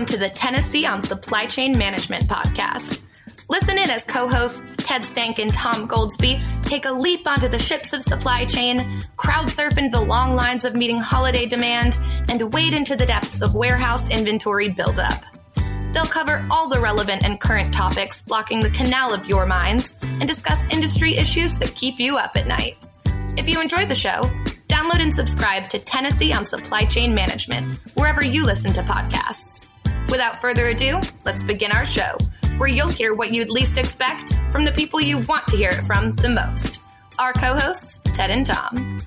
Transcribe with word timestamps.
Welcome 0.00 0.14
to 0.14 0.28
the 0.28 0.30
Tennessee 0.30 0.86
on 0.86 1.02
Supply 1.02 1.44
Chain 1.44 1.76
Management 1.76 2.26
podcast. 2.26 3.04
Listen 3.50 3.76
in 3.76 3.90
as 3.90 4.02
co 4.02 4.28
hosts 4.28 4.76
Ted 4.78 5.04
Stank 5.04 5.38
and 5.38 5.52
Tom 5.52 5.86
Goldsby 5.86 6.42
take 6.62 6.86
a 6.86 6.90
leap 6.90 7.26
onto 7.26 7.48
the 7.48 7.58
ships 7.58 7.92
of 7.92 8.00
supply 8.00 8.46
chain, 8.46 9.02
crowd 9.18 9.50
surf 9.50 9.76
into 9.76 9.98
the 9.98 10.02
long 10.02 10.34
lines 10.34 10.64
of 10.64 10.72
meeting 10.72 10.98
holiday 10.98 11.44
demand, 11.44 11.98
and 12.30 12.50
wade 12.54 12.72
into 12.72 12.96
the 12.96 13.04
depths 13.04 13.42
of 13.42 13.54
warehouse 13.54 14.08
inventory 14.08 14.70
buildup. 14.70 15.22
They'll 15.92 16.06
cover 16.06 16.46
all 16.50 16.70
the 16.70 16.80
relevant 16.80 17.22
and 17.22 17.38
current 17.38 17.74
topics 17.74 18.22
blocking 18.22 18.62
the 18.62 18.70
canal 18.70 19.12
of 19.12 19.26
your 19.26 19.44
minds 19.44 19.98
and 20.02 20.26
discuss 20.26 20.64
industry 20.72 21.18
issues 21.18 21.58
that 21.58 21.74
keep 21.74 22.00
you 22.00 22.16
up 22.16 22.38
at 22.38 22.46
night. 22.46 22.78
If 23.36 23.46
you 23.46 23.60
enjoyed 23.60 23.90
the 23.90 23.94
show, 23.94 24.30
download 24.66 25.00
and 25.00 25.14
subscribe 25.14 25.68
to 25.68 25.78
Tennessee 25.78 26.32
on 26.32 26.46
Supply 26.46 26.86
Chain 26.86 27.14
Management 27.14 27.66
wherever 27.96 28.24
you 28.24 28.46
listen 28.46 28.72
to 28.72 28.80
podcasts. 28.80 29.69
Without 30.10 30.40
further 30.40 30.66
ado, 30.66 31.00
let's 31.24 31.44
begin 31.44 31.70
our 31.70 31.86
show, 31.86 32.18
where 32.58 32.68
you'll 32.68 32.88
hear 32.88 33.14
what 33.14 33.32
you'd 33.32 33.48
least 33.48 33.78
expect 33.78 34.34
from 34.50 34.64
the 34.64 34.72
people 34.72 35.00
you 35.00 35.18
want 35.18 35.46
to 35.46 35.56
hear 35.56 35.70
it 35.70 35.82
from 35.86 36.16
the 36.16 36.28
most. 36.28 36.80
Our 37.20 37.32
co 37.32 37.54
hosts, 37.54 38.00
Ted 38.12 38.32
and 38.32 38.44
Tom. 38.44 38.98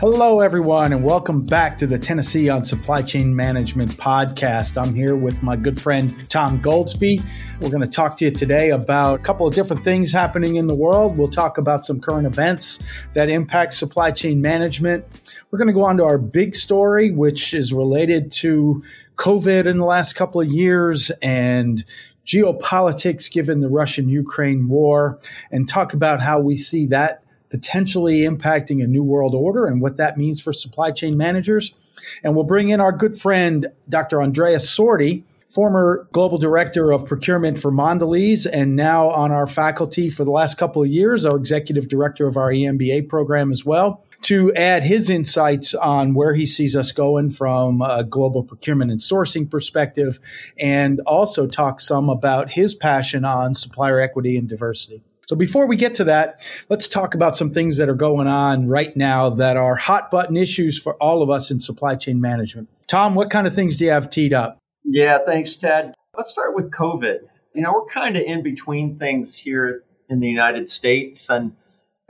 Hello, 0.00 0.40
everyone, 0.40 0.94
and 0.94 1.04
welcome 1.04 1.44
back 1.44 1.78
to 1.78 1.86
the 1.86 1.98
Tennessee 1.98 2.48
on 2.48 2.64
Supply 2.64 3.02
Chain 3.02 3.36
Management 3.36 3.90
podcast. 3.92 4.82
I'm 4.82 4.94
here 4.94 5.14
with 5.14 5.42
my 5.42 5.56
good 5.56 5.80
friend 5.80 6.12
Tom 6.28 6.60
Goldsby. 6.60 7.22
We're 7.60 7.68
going 7.68 7.82
to 7.82 7.86
talk 7.86 8.16
to 8.16 8.24
you 8.24 8.30
today 8.30 8.70
about 8.70 9.20
a 9.20 9.22
couple 9.22 9.46
of 9.46 9.54
different 9.54 9.84
things 9.84 10.10
happening 10.10 10.56
in 10.56 10.66
the 10.66 10.74
world. 10.74 11.18
We'll 11.18 11.28
talk 11.28 11.58
about 11.58 11.84
some 11.84 12.00
current 12.00 12.26
events 12.26 12.80
that 13.12 13.28
impact 13.28 13.74
supply 13.74 14.10
chain 14.10 14.40
management. 14.40 15.04
We're 15.50 15.58
going 15.58 15.68
to 15.68 15.74
go 15.74 15.84
on 15.84 15.96
to 15.96 16.04
our 16.04 16.18
big 16.18 16.54
story, 16.54 17.10
which 17.10 17.52
is 17.54 17.72
related 17.72 18.30
to 18.32 18.84
COVID 19.16 19.66
in 19.66 19.78
the 19.78 19.84
last 19.84 20.12
couple 20.12 20.40
of 20.40 20.48
years 20.48 21.10
and 21.22 21.84
geopolitics 22.24 23.28
given 23.28 23.60
the 23.60 23.68
Russian 23.68 24.08
Ukraine 24.08 24.68
war, 24.68 25.18
and 25.50 25.68
talk 25.68 25.92
about 25.92 26.20
how 26.20 26.38
we 26.38 26.56
see 26.56 26.86
that 26.86 27.24
potentially 27.48 28.20
impacting 28.20 28.84
a 28.84 28.86
new 28.86 29.02
world 29.02 29.34
order 29.34 29.66
and 29.66 29.82
what 29.82 29.96
that 29.96 30.16
means 30.16 30.40
for 30.40 30.52
supply 30.52 30.92
chain 30.92 31.16
managers. 31.16 31.74
And 32.22 32.36
we'll 32.36 32.44
bring 32.44 32.68
in 32.68 32.80
our 32.80 32.92
good 32.92 33.18
friend, 33.18 33.66
Dr. 33.88 34.22
Andrea 34.22 34.58
Sordi, 34.58 35.24
former 35.48 36.06
global 36.12 36.38
director 36.38 36.92
of 36.92 37.04
procurement 37.06 37.58
for 37.58 37.72
Mondelez, 37.72 38.46
and 38.50 38.76
now 38.76 39.08
on 39.08 39.32
our 39.32 39.48
faculty 39.48 40.10
for 40.10 40.24
the 40.24 40.30
last 40.30 40.56
couple 40.58 40.80
of 40.80 40.88
years, 40.88 41.26
our 41.26 41.36
executive 41.36 41.88
director 41.88 42.28
of 42.28 42.36
our 42.36 42.52
EMBA 42.52 43.08
program 43.08 43.50
as 43.50 43.64
well, 43.64 44.04
to 44.22 44.52
add 44.54 44.84
his 44.84 45.08
insights 45.08 45.74
on 45.74 46.14
where 46.14 46.34
he 46.34 46.46
sees 46.46 46.76
us 46.76 46.92
going 46.92 47.30
from 47.30 47.82
a 47.82 48.04
global 48.04 48.42
procurement 48.42 48.90
and 48.90 49.00
sourcing 49.00 49.50
perspective, 49.50 50.20
and 50.58 51.00
also 51.06 51.46
talk 51.46 51.80
some 51.80 52.08
about 52.08 52.50
his 52.50 52.74
passion 52.74 53.24
on 53.24 53.54
supplier 53.54 54.00
equity 54.00 54.36
and 54.36 54.48
diversity. 54.48 55.02
So 55.26 55.36
before 55.36 55.68
we 55.68 55.76
get 55.76 55.94
to 55.94 56.04
that, 56.04 56.44
let's 56.68 56.88
talk 56.88 57.14
about 57.14 57.36
some 57.36 57.52
things 57.52 57.76
that 57.76 57.88
are 57.88 57.94
going 57.94 58.26
on 58.26 58.66
right 58.66 58.96
now 58.96 59.30
that 59.30 59.56
are 59.56 59.76
hot 59.76 60.10
button 60.10 60.36
issues 60.36 60.76
for 60.76 60.94
all 60.94 61.22
of 61.22 61.30
us 61.30 61.52
in 61.52 61.60
supply 61.60 61.94
chain 61.94 62.20
management. 62.20 62.68
Tom, 62.88 63.14
what 63.14 63.30
kind 63.30 63.46
of 63.46 63.54
things 63.54 63.76
do 63.76 63.84
you 63.84 63.92
have 63.92 64.10
teed 64.10 64.34
up? 64.34 64.58
Yeah, 64.84 65.18
thanks, 65.24 65.56
Ted. 65.56 65.94
Let's 66.16 66.30
start 66.30 66.56
with 66.56 66.72
COVID. 66.72 67.18
You 67.54 67.62
know, 67.62 67.72
we're 67.72 67.92
kind 67.92 68.16
of 68.16 68.24
in 68.24 68.42
between 68.42 68.98
things 68.98 69.36
here 69.36 69.84
in 70.08 70.18
the 70.18 70.26
United 70.26 70.68
States, 70.68 71.30
and 71.30 71.54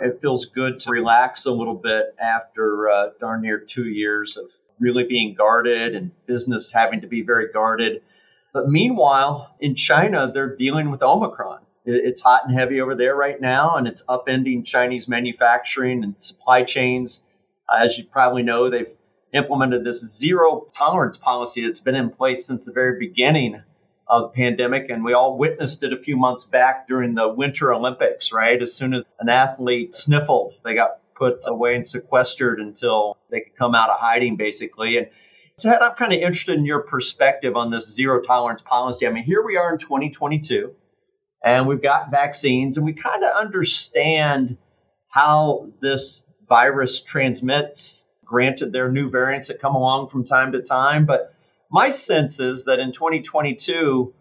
it 0.01 0.21
feels 0.21 0.47
good 0.47 0.81
to 0.81 0.91
relax 0.91 1.47
a 1.47 1.53
little 1.53 1.75
bit 1.75 2.15
after 2.21 2.91
uh, 2.91 3.11
darn 3.21 3.43
near 3.43 3.59
two 3.59 3.87
years 3.87 4.37
of 4.37 4.51
really 4.79 5.05
being 5.05 5.35
guarded 5.35 5.95
and 5.95 6.11
business 6.27 6.73
having 6.73 7.03
to 7.03 7.07
be 7.07 7.23
very 7.23 7.53
guarded. 7.53 8.03
But 8.53 8.69
meanwhile, 8.69 9.55
in 9.61 9.75
China, 9.75 10.31
they're 10.33 10.57
dealing 10.57 10.91
with 10.91 11.03
Omicron. 11.03 11.61
It's 11.85 12.21
hot 12.21 12.43
and 12.47 12.59
heavy 12.59 12.81
over 12.81 12.95
there 12.95 13.15
right 13.15 13.41
now, 13.41 13.77
and 13.77 13.87
it's 13.87 14.03
upending 14.09 14.65
Chinese 14.67 15.09
manufacturing 15.09 16.05
and 16.05 16.15
supply 16.19 16.65
chains. 16.65 17.23
As 17.71 17.97
you 17.97 18.05
probably 18.05 18.43
know, 18.43 18.71
they've 18.71 18.91
implemented 19.33 19.85
this 19.85 20.01
zero 20.01 20.67
tolerance 20.73 21.17
policy 21.17 21.65
that's 21.65 21.81
been 21.81 21.95
in 21.95 22.11
place 22.11 22.45
since 22.45 22.65
the 22.65 22.73
very 22.73 22.99
beginning 22.99 23.63
of 24.11 24.23
the 24.23 24.29
pandemic. 24.37 24.91
And 24.91 25.05
we 25.05 25.15
all 25.15 25.39
witnessed 25.39 25.83
it 25.85 25.93
a 25.93 25.97
few 25.97 26.17
months 26.17 26.45
back 26.45 26.89
during 26.89 27.15
the 27.15 27.29
Winter 27.29 27.73
Olympics, 27.73 28.33
right? 28.33 28.61
As 28.61 28.75
soon 28.75 28.93
as 28.93 29.05
an 29.21 29.29
athlete 29.29 29.95
sniffled, 29.95 30.55
they 30.65 30.75
got 30.75 30.99
put 31.15 31.41
away 31.45 31.77
and 31.77 31.87
sequestered 31.87 32.59
until 32.61 33.17
they 33.31 33.41
could 33.41 33.57
come 33.57 33.75
out 33.75 33.91
of 33.91 34.01
hiding, 34.01 34.37
basically. 34.37 34.99
And 34.99 35.09
Ted, 35.61 35.81
I'm 35.81 35.95
kind 35.95 36.13
of 36.13 36.19
interested 36.19 36.59
in 36.59 36.65
your 36.65 36.81
perspective 36.81 37.55
on 37.55 37.71
this 37.71 37.89
zero 37.89 38.21
tolerance 38.21 38.63
policy. 38.63 39.07
I 39.07 39.11
mean, 39.13 39.25
here 39.25 39.45
we 39.45 39.57
are 39.57 39.73
in 39.73 39.79
2022 39.79 40.75
and 41.45 41.69
we've 41.69 41.83
got 41.83 42.11
vaccines 42.11 42.77
and 42.77 42.85
we 42.85 42.95
kind 42.95 43.23
of 43.23 43.31
understand 43.37 44.57
how 45.09 45.69
this 45.81 46.23
virus 46.49 47.01
transmits. 47.01 48.05
Granted, 48.25 48.73
there 48.73 48.87
are 48.87 48.93
new 48.93 49.11
variants 49.11 49.49
that 49.49 49.61
come 49.61 49.75
along 49.75 50.09
from 50.09 50.25
time 50.25 50.53
to 50.53 50.63
time, 50.63 51.07
but 51.07 51.35
my 51.71 51.89
sense 51.89 52.41
is 52.41 52.65
that 52.65 52.81
in 52.81 52.93
2022, 52.93 54.13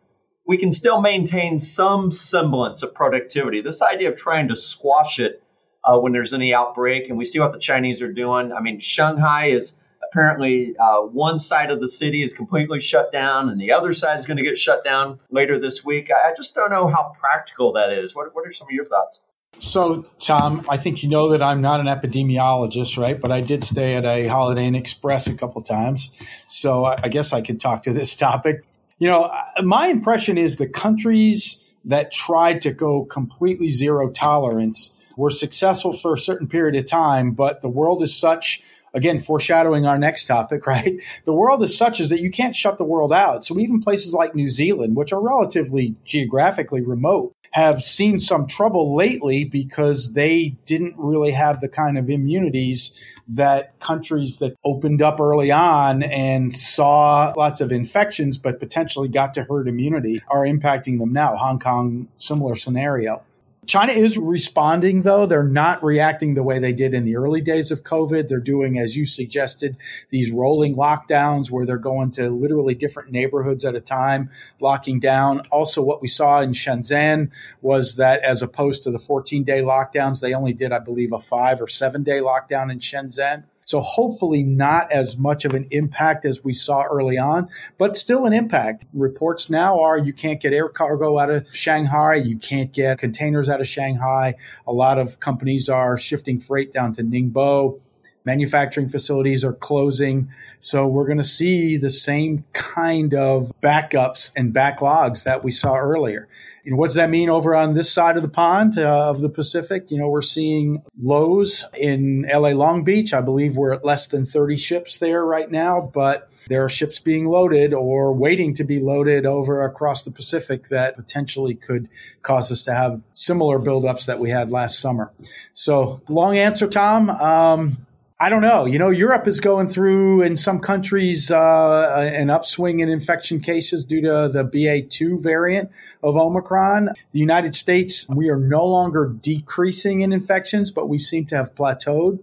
we 0.45 0.57
can 0.57 0.71
still 0.71 1.01
maintain 1.01 1.59
some 1.59 2.11
semblance 2.11 2.83
of 2.83 2.93
productivity. 2.93 3.61
This 3.61 3.81
idea 3.81 4.11
of 4.11 4.17
trying 4.17 4.47
to 4.49 4.55
squash 4.55 5.19
it 5.19 5.43
uh, 5.83 5.97
when 5.97 6.11
there's 6.11 6.33
any 6.33 6.53
outbreak, 6.53 7.09
and 7.09 7.17
we 7.17 7.25
see 7.25 7.39
what 7.39 7.53
the 7.53 7.59
Chinese 7.59 8.01
are 8.01 8.11
doing. 8.11 8.51
I 8.51 8.61
mean, 8.61 8.79
Shanghai 8.79 9.51
is 9.51 9.75
apparently 10.09 10.75
uh, 10.77 11.01
one 11.01 11.39
side 11.39 11.71
of 11.71 11.79
the 11.79 11.89
city 11.89 12.23
is 12.23 12.33
completely 12.33 12.79
shut 12.79 13.11
down 13.11 13.49
and 13.49 13.59
the 13.59 13.73
other 13.73 13.93
side 13.93 14.19
is 14.19 14.25
going 14.25 14.37
to 14.37 14.43
get 14.43 14.57
shut 14.57 14.83
down 14.83 15.19
later 15.29 15.59
this 15.59 15.83
week. 15.83 16.09
I 16.11 16.33
just 16.35 16.55
don't 16.55 16.71
know 16.71 16.87
how 16.87 17.13
practical 17.19 17.73
that 17.73 17.91
is. 17.91 18.15
What, 18.15 18.33
what 18.33 18.47
are 18.47 18.53
some 18.53 18.67
of 18.67 18.71
your 18.71 18.85
thoughts? 18.85 19.19
So, 19.59 20.05
Tom, 20.19 20.65
I 20.69 20.77
think 20.77 21.03
you 21.03 21.09
know 21.09 21.29
that 21.31 21.41
I'm 21.41 21.61
not 21.61 21.81
an 21.81 21.87
epidemiologist, 21.87 22.97
right? 22.97 23.19
But 23.19 23.31
I 23.31 23.41
did 23.41 23.63
stay 23.63 23.95
at 23.95 24.05
a 24.05 24.27
Holiday 24.27 24.65
Inn 24.65 24.75
Express 24.75 25.27
a 25.27 25.35
couple 25.35 25.61
times. 25.61 26.11
So 26.47 26.85
I 26.85 27.09
guess 27.09 27.33
I 27.33 27.41
could 27.41 27.59
talk 27.59 27.83
to 27.83 27.93
this 27.93 28.15
topic. 28.15 28.63
You 28.99 29.07
know, 29.07 29.31
my 29.61 29.87
impression 29.87 30.37
is 30.37 30.57
the 30.57 30.67
countries 30.67 31.57
that 31.85 32.11
tried 32.11 32.61
to 32.61 32.71
go 32.71 33.03
completely 33.03 33.69
zero 33.69 34.09
tolerance 34.09 34.91
were 35.17 35.29
successful 35.29 35.91
for 35.91 36.13
a 36.13 36.17
certain 36.17 36.47
period 36.47 36.75
of 36.75 36.89
time, 36.89 37.31
but 37.31 37.61
the 37.61 37.69
world 37.69 38.01
is 38.01 38.15
such 38.15 38.61
again, 38.93 39.19
foreshadowing 39.19 39.85
our 39.85 39.97
next 39.97 40.25
topic, 40.25 40.65
right? 40.67 41.01
The 41.25 41.33
world 41.33 41.61
is 41.63 41.77
such 41.77 41.99
as 41.99 42.09
that 42.09 42.21
you 42.21 42.31
can't 42.31 42.55
shut 42.55 42.77
the 42.77 42.83
world 42.83 43.13
out. 43.13 43.43
So 43.45 43.59
even 43.59 43.81
places 43.81 44.13
like 44.13 44.35
New 44.35 44.49
Zealand, 44.49 44.95
which 44.95 45.13
are 45.13 45.21
relatively 45.21 45.95
geographically 46.05 46.81
remote, 46.81 47.35
have 47.51 47.81
seen 47.81 48.19
some 48.19 48.47
trouble 48.47 48.95
lately 48.95 49.43
because 49.43 50.13
they 50.13 50.55
didn't 50.65 50.95
really 50.97 51.31
have 51.31 51.61
the 51.61 51.69
kind 51.69 51.97
of 51.97 52.09
immunities 52.09 52.91
that 53.27 53.77
countries 53.79 54.39
that 54.39 54.55
opened 54.63 55.01
up 55.01 55.19
early 55.19 55.51
on 55.51 56.03
and 56.03 56.53
saw 56.53 57.33
lots 57.37 57.61
of 57.61 57.71
infections 57.71 58.37
but 58.37 58.59
potentially 58.59 59.07
got 59.07 59.33
to 59.33 59.43
herd 59.43 59.67
immunity 59.67 60.19
are 60.29 60.45
impacting 60.45 60.99
them 60.99 61.13
now. 61.13 61.35
Hong 61.35 61.59
Kong, 61.59 62.07
similar 62.15 62.55
scenario. 62.55 63.23
China 63.69 63.91
is 63.93 64.17
responding, 64.17 65.03
though. 65.03 65.27
They're 65.27 65.43
not 65.43 65.83
reacting 65.83 66.33
the 66.33 66.41
way 66.41 66.57
they 66.57 66.73
did 66.73 66.95
in 66.95 67.05
the 67.05 67.17
early 67.17 67.39
days 67.39 67.69
of 67.69 67.83
COVID. 67.83 68.27
They're 68.27 68.39
doing, 68.39 68.79
as 68.79 68.97
you 68.97 69.05
suggested, 69.05 69.77
these 70.09 70.31
rolling 70.31 70.75
lockdowns 70.75 71.51
where 71.51 71.67
they're 71.67 71.77
going 71.77 72.09
to 72.11 72.31
literally 72.31 72.73
different 72.73 73.11
neighborhoods 73.11 73.63
at 73.63 73.75
a 73.75 73.79
time, 73.79 74.31
locking 74.59 74.99
down. 74.99 75.41
Also, 75.51 75.83
what 75.83 76.01
we 76.01 76.07
saw 76.07 76.41
in 76.41 76.53
Shenzhen 76.53 77.29
was 77.61 77.97
that 77.97 78.23
as 78.23 78.41
opposed 78.41 78.81
to 78.85 78.91
the 78.91 78.97
14 78.97 79.43
day 79.43 79.61
lockdowns, 79.61 80.19
they 80.19 80.33
only 80.33 80.53
did, 80.53 80.71
I 80.71 80.79
believe, 80.79 81.13
a 81.13 81.19
five 81.19 81.61
or 81.61 81.67
seven 81.67 82.01
day 82.01 82.21
lockdown 82.21 82.71
in 82.71 82.79
Shenzhen. 82.79 83.43
So 83.69 83.81
hopefully 83.81 84.41
not 84.41 84.91
as 84.91 85.15
much 85.15 85.45
of 85.45 85.53
an 85.53 85.67
impact 85.69 86.25
as 86.25 86.43
we 86.43 86.53
saw 86.53 86.85
early 86.85 87.19
on, 87.19 87.49
but 87.77 87.95
still 87.97 88.25
an 88.25 88.33
impact. 88.33 88.87
Reports 88.93 89.47
now 89.47 89.79
are 89.79 89.95
you 89.95 90.11
can't 90.11 90.41
get 90.41 90.53
air 90.53 90.69
cargo 90.69 91.19
out 91.19 91.29
of 91.29 91.45
Shanghai. 91.51 92.15
You 92.15 92.39
can't 92.39 92.73
get 92.73 92.97
containers 92.97 93.47
out 93.47 93.61
of 93.61 93.67
Shanghai. 93.67 94.33
A 94.65 94.73
lot 94.73 94.97
of 94.97 95.19
companies 95.19 95.69
are 95.69 95.99
shifting 95.99 96.39
freight 96.39 96.73
down 96.73 96.93
to 96.93 97.03
Ningbo. 97.03 97.79
Manufacturing 98.25 98.89
facilities 98.89 99.45
are 99.45 99.53
closing. 99.53 100.31
So 100.59 100.87
we're 100.87 101.05
going 101.05 101.17
to 101.17 101.23
see 101.23 101.77
the 101.77 101.91
same 101.91 102.45
kind 102.53 103.13
of 103.13 103.51
backups 103.61 104.31
and 104.35 104.51
backlogs 104.51 105.25
that 105.25 105.43
we 105.43 105.51
saw 105.51 105.75
earlier. 105.75 106.27
You 106.63 106.71
know, 106.71 106.77
what 106.77 106.87
does 106.87 106.95
that 106.95 107.09
mean 107.09 107.29
over 107.29 107.55
on 107.55 107.73
this 107.73 107.91
side 107.91 108.17
of 108.17 108.23
the 108.23 108.29
pond 108.29 108.77
uh, 108.77 109.09
of 109.09 109.21
the 109.21 109.29
Pacific? 109.29 109.91
You 109.91 109.97
know, 109.97 110.09
we're 110.09 110.21
seeing 110.21 110.83
lows 110.99 111.63
in 111.77 112.27
LA 112.31 112.49
Long 112.49 112.83
Beach. 112.83 113.13
I 113.13 113.21
believe 113.21 113.55
we're 113.55 113.73
at 113.73 113.85
less 113.85 114.07
than 114.07 114.25
30 114.25 114.57
ships 114.57 114.97
there 114.97 115.23
right 115.23 115.49
now, 115.49 115.89
but 115.93 116.29
there 116.47 116.63
are 116.63 116.69
ships 116.69 116.99
being 116.99 117.27
loaded 117.27 117.73
or 117.73 118.13
waiting 118.13 118.53
to 118.55 118.63
be 118.63 118.79
loaded 118.79 119.25
over 119.25 119.63
across 119.63 120.03
the 120.03 120.11
Pacific 120.11 120.69
that 120.69 120.95
potentially 120.95 121.55
could 121.55 121.89
cause 122.23 122.51
us 122.51 122.63
to 122.63 122.73
have 122.73 123.01
similar 123.13 123.59
buildups 123.59 124.05
that 124.07 124.19
we 124.19 124.29
had 124.29 124.51
last 124.51 124.79
summer. 124.79 125.11
So, 125.53 126.01
long 126.09 126.37
answer, 126.37 126.67
Tom. 126.67 127.09
Um, 127.09 127.85
I 128.21 128.29
don't 128.29 128.41
know. 128.41 128.65
You 128.65 128.79
know, 128.79 128.89
Europe 128.89 129.29
is 129.29 129.39
going 129.39 129.69
through 129.69 130.23
in 130.23 130.35
some 130.35 130.59
countries 130.59 131.31
uh, 131.31 132.11
an 132.13 132.29
upswing 132.29 132.81
in 132.81 132.89
infection 132.89 133.39
cases 133.39 133.85
due 133.85 134.01
to 134.01 134.29
the 134.31 134.43
BA2 134.43 135.23
variant 135.23 135.71
of 136.03 136.17
Omicron. 136.17 136.89
The 137.13 137.19
United 137.19 137.55
States, 137.55 138.05
we 138.09 138.29
are 138.29 138.37
no 138.37 138.65
longer 138.65 139.07
decreasing 139.07 140.01
in 140.01 140.11
infections, 140.11 140.69
but 140.69 140.89
we 140.89 140.99
seem 140.99 141.27
to 141.27 141.37
have 141.37 141.55
plateaued. 141.55 142.19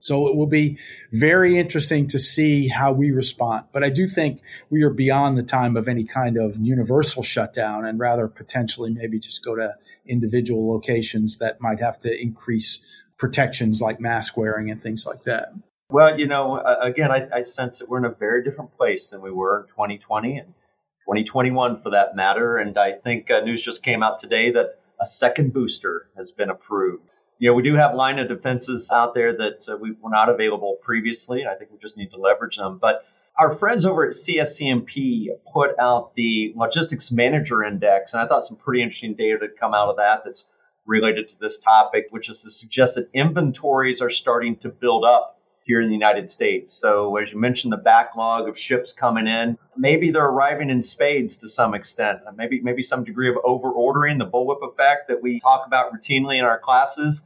So 0.00 0.26
it 0.28 0.34
will 0.34 0.46
be 0.46 0.78
very 1.12 1.58
interesting 1.58 2.08
to 2.08 2.18
see 2.18 2.68
how 2.68 2.92
we 2.92 3.10
respond. 3.10 3.66
But 3.72 3.84
I 3.84 3.90
do 3.90 4.06
think 4.06 4.40
we 4.70 4.82
are 4.82 4.90
beyond 4.90 5.38
the 5.38 5.42
time 5.42 5.76
of 5.76 5.88
any 5.88 6.04
kind 6.04 6.36
of 6.36 6.58
universal 6.58 7.22
shutdown 7.22 7.84
and 7.84 7.98
rather 8.00 8.26
potentially 8.26 8.90
maybe 8.90 9.20
just 9.20 9.44
go 9.44 9.54
to 9.54 9.76
individual 10.06 10.68
locations 10.68 11.38
that 11.38 11.60
might 11.60 11.80
have 11.80 11.98
to 12.00 12.20
increase 12.20 12.80
protections 13.18 13.80
like 13.82 14.00
mask 14.00 14.36
wearing 14.36 14.70
and 14.70 14.80
things 14.80 15.06
like 15.06 15.22
that. 15.24 15.52
Well, 15.90 16.18
you 16.18 16.26
know, 16.26 16.62
again, 16.80 17.10
I, 17.10 17.28
I 17.32 17.40
sense 17.42 17.80
that 17.80 17.88
we're 17.88 17.98
in 17.98 18.04
a 18.04 18.14
very 18.14 18.42
different 18.42 18.76
place 18.76 19.10
than 19.10 19.20
we 19.20 19.30
were 19.30 19.62
in 19.62 19.66
2020 19.68 20.38
and 20.38 20.54
2021 21.00 21.82
for 21.82 21.90
that 21.90 22.14
matter. 22.14 22.56
And 22.56 22.78
I 22.78 22.92
think 22.92 23.30
uh, 23.30 23.40
news 23.40 23.62
just 23.62 23.82
came 23.82 24.02
out 24.02 24.20
today 24.20 24.52
that 24.52 24.78
a 25.00 25.06
second 25.06 25.52
booster 25.52 26.08
has 26.16 26.30
been 26.30 26.48
approved. 26.48 27.09
Know, 27.40 27.54
we 27.54 27.62
do 27.62 27.74
have 27.74 27.94
line 27.94 28.18
of 28.18 28.28
defenses 28.28 28.90
out 28.92 29.14
there 29.14 29.36
that 29.36 29.66
uh, 29.68 29.76
we 29.76 29.92
were 30.00 30.10
not 30.10 30.28
available 30.28 30.76
previously. 30.82 31.46
I 31.46 31.54
think 31.54 31.70
we 31.70 31.78
just 31.78 31.96
need 31.96 32.10
to 32.10 32.18
leverage 32.18 32.56
them. 32.56 32.78
But 32.78 33.06
our 33.38 33.54
friends 33.54 33.86
over 33.86 34.04
at 34.04 34.12
CSCMP 34.12 35.28
put 35.50 35.78
out 35.78 36.14
the 36.14 36.52
Logistics 36.54 37.10
Manager 37.10 37.64
Index, 37.64 38.12
and 38.12 38.20
I 38.20 38.28
thought 38.28 38.44
some 38.44 38.58
pretty 38.58 38.82
interesting 38.82 39.14
data 39.14 39.38
to 39.38 39.48
come 39.48 39.72
out 39.72 39.88
of 39.88 39.96
that 39.96 40.22
that's 40.24 40.44
related 40.84 41.28
to 41.30 41.38
this 41.38 41.58
topic, 41.58 42.06
which 42.10 42.28
is 42.28 42.42
to 42.42 42.50
suggest 42.50 42.96
that 42.96 43.08
inventories 43.14 44.02
are 44.02 44.10
starting 44.10 44.56
to 44.56 44.68
build 44.68 45.04
up 45.04 45.39
here 45.64 45.80
in 45.80 45.88
the 45.88 45.94
United 45.94 46.28
States. 46.28 46.72
So, 46.72 47.16
as 47.16 47.32
you 47.32 47.38
mentioned, 47.38 47.72
the 47.72 47.78
backlog 47.78 48.48
of 48.48 48.58
ships 48.58 48.92
coming 48.92 49.26
in, 49.26 49.58
maybe 49.76 50.10
they're 50.10 50.24
arriving 50.24 50.70
in 50.70 50.82
spades 50.82 51.36
to 51.38 51.48
some 51.48 51.74
extent. 51.74 52.20
Maybe, 52.36 52.60
maybe 52.60 52.82
some 52.82 53.04
degree 53.04 53.28
of 53.28 53.36
overordering, 53.36 54.18
the 54.18 54.26
bullwhip 54.26 54.68
effect 54.68 55.08
that 55.08 55.22
we 55.22 55.40
talk 55.40 55.66
about 55.66 55.92
routinely 55.92 56.38
in 56.38 56.44
our 56.44 56.58
classes. 56.58 57.22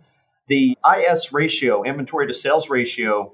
The 0.49 0.77
IS 0.85 1.33
ratio, 1.33 1.85
inventory 1.85 2.27
to 2.27 2.35
sales 2.35 2.69
ratio, 2.69 3.33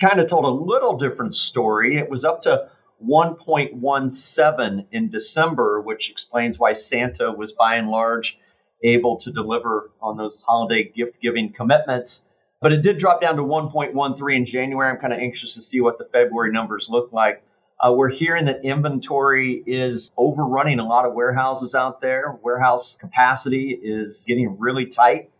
kind 0.00 0.20
of 0.20 0.28
told 0.28 0.44
a 0.44 0.48
little 0.48 0.98
different 0.98 1.34
story. 1.34 1.98
It 1.98 2.10
was 2.10 2.24
up 2.24 2.42
to 2.42 2.68
1.17 3.06 4.86
in 4.92 5.10
December, 5.10 5.80
which 5.80 6.10
explains 6.10 6.58
why 6.58 6.72
Santa 6.74 7.32
was 7.32 7.52
by 7.52 7.76
and 7.76 7.88
large 7.88 8.38
able 8.82 9.18
to 9.20 9.32
deliver 9.32 9.90
on 10.00 10.16
those 10.16 10.44
holiday 10.46 10.84
gift 10.84 11.20
giving 11.22 11.52
commitments. 11.52 12.24
But 12.62 12.72
it 12.72 12.82
did 12.82 12.98
drop 12.98 13.20
down 13.20 13.36
to 13.36 13.42
1.13 13.42 14.36
in 14.36 14.46
January. 14.46 14.88
I'm 14.88 14.98
kind 14.98 15.12
of 15.12 15.18
anxious 15.18 15.54
to 15.54 15.60
see 15.60 15.80
what 15.80 15.98
the 15.98 16.04
February 16.12 16.52
numbers 16.52 16.88
look 16.88 17.12
like. 17.12 17.42
Uh, 17.80 17.92
we're 17.92 18.10
hearing 18.10 18.44
that 18.44 18.64
inventory 18.64 19.64
is 19.66 20.12
overrunning 20.16 20.78
a 20.78 20.86
lot 20.86 21.04
of 21.04 21.14
warehouses 21.14 21.74
out 21.74 22.00
there. 22.00 22.38
Warehouse 22.42 22.96
capacity 23.00 23.76
is 23.82 24.24
getting 24.28 24.56
really 24.60 24.86
tight. 24.86 25.30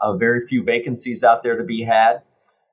Uh, 0.00 0.16
very 0.16 0.46
few 0.46 0.62
vacancies 0.62 1.24
out 1.24 1.42
there 1.42 1.58
to 1.58 1.64
be 1.64 1.82
had. 1.82 2.22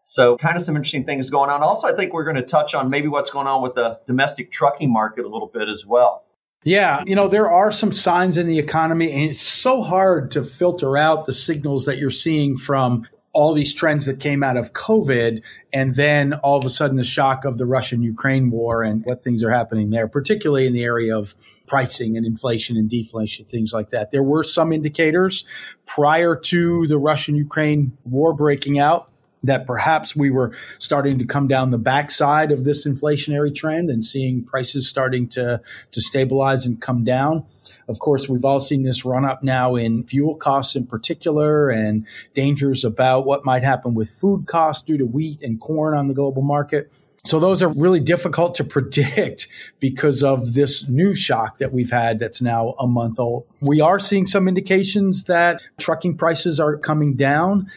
So, 0.03 0.37
kind 0.37 0.55
of 0.55 0.61
some 0.61 0.75
interesting 0.75 1.05
things 1.05 1.31
going 1.31 1.49
on. 1.49 1.63
Also, 1.63 1.87
I 1.87 1.95
think 1.95 2.13
we're 2.13 2.25
going 2.25 2.35
to 2.35 2.43
touch 2.43 2.75
on 2.75 2.91
maybe 2.91 3.07
what's 3.07 3.31
going 3.31 3.47
on 3.47 3.63
with 3.63 3.73
the 3.73 3.99
domestic 4.05 4.51
trucking 4.51 4.93
market 4.93 5.25
a 5.25 5.27
little 5.27 5.49
bit 5.51 5.67
as 5.67 5.83
well. 5.83 6.23
Yeah, 6.63 7.03
you 7.07 7.15
know, 7.15 7.27
there 7.27 7.49
are 7.49 7.71
some 7.71 7.91
signs 7.91 8.37
in 8.37 8.45
the 8.45 8.59
economy, 8.59 9.11
and 9.11 9.31
it's 9.31 9.41
so 9.41 9.81
hard 9.81 10.29
to 10.31 10.43
filter 10.43 10.95
out 10.95 11.25
the 11.25 11.33
signals 11.33 11.85
that 11.85 11.97
you're 11.97 12.11
seeing 12.11 12.55
from 12.55 13.07
all 13.35 13.53
these 13.53 13.73
trends 13.73 14.05
that 14.05 14.21
came 14.21 14.43
out 14.43 14.55
of 14.55 14.71
COVID, 14.71 15.43
and 15.73 15.93
then 15.95 16.33
all 16.35 16.57
of 16.57 16.63
a 16.63 16.69
sudden 16.69 16.95
the 16.95 17.03
shock 17.03 17.43
of 17.43 17.57
the 17.57 17.65
Russian 17.65 18.01
Ukraine 18.01 18.49
war 18.49 18.81
and 18.81 19.03
what 19.03 19.21
things 19.21 19.43
are 19.43 19.51
happening 19.51 19.89
there, 19.89 20.07
particularly 20.07 20.65
in 20.65 20.71
the 20.71 20.85
area 20.85 21.15
of 21.15 21.35
pricing 21.67 22.15
and 22.15 22.25
inflation 22.25 22.77
and 22.77 22.89
deflation, 22.89 23.45
things 23.45 23.73
like 23.73 23.89
that. 23.89 24.11
There 24.11 24.23
were 24.23 24.45
some 24.45 24.71
indicators 24.71 25.45
prior 25.85 26.37
to 26.45 26.87
the 26.87 26.97
Russian 26.97 27.35
Ukraine 27.35 27.97
war 28.05 28.33
breaking 28.33 28.79
out 28.79 29.11
that 29.45 29.65
perhaps 29.65 30.15
we 30.15 30.29
were 30.29 30.55
starting 30.79 31.19
to 31.19 31.25
come 31.25 31.47
down 31.47 31.71
the 31.71 31.77
backside 31.77 32.51
of 32.51 32.63
this 32.63 32.85
inflationary 32.85 33.53
trend 33.53 33.89
and 33.89 34.05
seeing 34.05 34.43
prices 34.43 34.87
starting 34.87 35.27
to, 35.29 35.61
to 35.91 36.01
stabilize 36.01 36.65
and 36.65 36.81
come 36.81 37.03
down. 37.03 37.45
Of 37.87 37.99
course, 37.99 38.27
we've 38.27 38.45
all 38.45 38.59
seen 38.59 38.83
this 38.83 39.05
run 39.05 39.25
up 39.25 39.43
now 39.43 39.75
in 39.75 40.03
fuel 40.03 40.35
costs 40.35 40.75
in 40.75 40.87
particular 40.87 41.69
and 41.69 42.05
dangers 42.33 42.83
about 42.83 43.25
what 43.25 43.45
might 43.45 43.63
happen 43.63 43.93
with 43.93 44.09
food 44.09 44.47
costs 44.47 44.83
due 44.83 44.97
to 44.97 45.05
wheat 45.05 45.41
and 45.41 45.59
corn 45.59 45.95
on 45.95 46.07
the 46.07 46.13
global 46.13 46.41
market. 46.41 46.91
So 47.25 47.39
those 47.39 47.63
are 47.63 47.69
really 47.69 47.99
difficult 47.99 48.55
to 48.55 48.63
predict 48.75 49.47
because 49.79 50.23
of 50.23 50.53
this 50.53 50.87
new 50.87 51.13
shock 51.13 51.57
that 51.57 51.73
we've 51.73 51.91
had 51.91 52.19
that's 52.19 52.41
now 52.41 52.75
a 52.79 52.87
month 52.87 53.19
old. 53.19 53.45
We 53.61 53.81
are 53.81 53.99
seeing 53.99 54.25
some 54.25 54.47
indications 54.47 55.23
that 55.25 55.63
trucking 55.79 56.17
prices 56.17 56.59
are 56.59 56.77
coming 56.77 57.15
down 57.15 57.69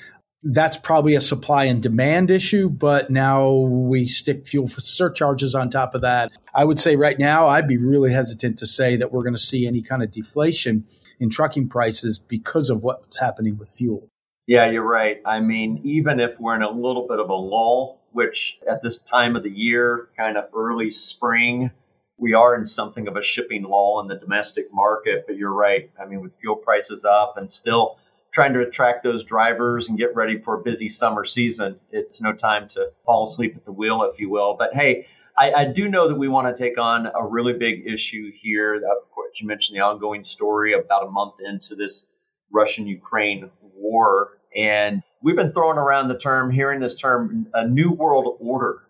that's 0.43 0.77
probably 0.77 1.15
a 1.15 1.21
supply 1.21 1.65
and 1.65 1.83
demand 1.83 2.31
issue, 2.31 2.71
but 2.71 3.11
now 3.11 3.51
we 3.51 4.07
stick 4.07 4.47
fuel 4.47 4.69
surcharges 4.69 5.55
on 5.55 5.69
top 5.69 5.95
of 5.95 6.03
that. 6.03 6.31
I 6.55 6.65
would 6.65 6.79
say 6.79 6.97
right 6.97 7.19
now, 7.19 7.49
I'd 7.49 7.67
be 7.67 7.77
really 7.77 8.13
hesitant 8.13 8.59
to 8.59 8.67
say 8.67 8.97
that 8.97 9.13
we're 9.13 9.23
going 9.23 9.35
to 9.35 9.39
see 9.39 9.67
any 9.67 9.83
kind 9.83 10.03
of 10.03 10.13
deflation 10.13 10.85
in 11.19 11.31
trucking 11.31 11.69
prices 11.69 12.19
because 12.19 12.71
of 12.71 12.85
what's 12.85 13.19
happening 13.19 13.59
with 13.59 13.69
fuel. 13.69 14.09
Yeah, 14.47 14.71
you're 14.71 14.89
right. 14.89 15.21
I 15.27 15.41
mean, 15.41 15.81
even 15.85 16.21
if 16.21 16.39
we're 16.39 16.55
in 16.55 16.63
a 16.63 16.71
little 16.71 17.07
bit 17.09 17.19
of 17.19 17.29
a 17.29 17.35
lull, 17.35 18.01
which 18.13 18.59
at 18.71 18.83
this 18.83 18.99
time 18.99 19.37
of 19.37 19.43
the 19.43 19.51
year, 19.51 20.09
kind 20.17 20.37
of 20.37 20.45
early 20.57 20.91
spring, 20.91 21.71
we 22.17 22.33
are 22.33 22.55
in 22.55 22.65
something 22.65 23.09
of 23.09 23.17
a 23.17 23.23
shipping 23.23 23.65
lull 23.65 24.01
in 24.01 24.09
the 24.09 24.17
domestic 24.17 24.67
market. 24.73 25.25
But 25.27 25.37
you're 25.37 25.53
right. 25.53 25.91
I 26.01 26.07
mean, 26.07 26.21
with 26.23 26.33
fuel 26.41 26.57
prices 26.57 27.05
up 27.05 27.35
and 27.37 27.51
still 27.51 27.99
trying 28.39 28.55
to 28.55 28.61
attract 28.61 29.03
those 29.03 29.25
drivers 29.25 29.89
and 29.89 29.99
get 29.99 30.15
ready 30.15 30.39
for 30.39 30.61
a 30.61 30.63
busy 30.63 30.89
summer 30.89 31.25
season. 31.25 31.75
It's 31.91 32.21
no 32.21 32.33
time 32.33 32.69
to 32.69 32.91
fall 33.05 33.25
asleep 33.25 33.57
at 33.57 33.65
the 33.65 33.73
wheel, 33.73 34.09
if 34.15 34.21
you 34.21 34.31
will. 34.31 34.55
But 34.57 34.73
hey, 34.75 35.09
I, 35.37 35.53
I 35.53 35.65
do 35.65 35.89
know 35.89 36.07
that 36.07 36.15
we 36.15 36.29
want 36.29 36.47
to 36.47 36.63
take 36.63 36.79
on 36.79 37.07
a 37.07 37.27
really 37.27 37.55
big 37.55 37.85
issue 37.93 38.31
here. 38.33 38.77
Of 38.77 39.11
course, 39.11 39.41
you 39.41 39.49
mentioned 39.49 39.77
the 39.77 39.81
ongoing 39.83 40.23
story 40.23 40.75
about 40.75 41.09
a 41.09 41.11
month 41.11 41.35
into 41.45 41.75
this 41.75 42.07
Russian 42.53 42.87
Ukraine 42.87 43.51
war. 43.61 44.39
And 44.57 45.03
we've 45.21 45.35
been 45.35 45.51
throwing 45.51 45.77
around 45.77 46.07
the 46.07 46.19
term, 46.19 46.53
hearing 46.53 46.79
this 46.79 46.95
term, 46.95 47.49
a 47.55 47.67
new 47.67 47.91
world 47.91 48.37
order. 48.39 48.85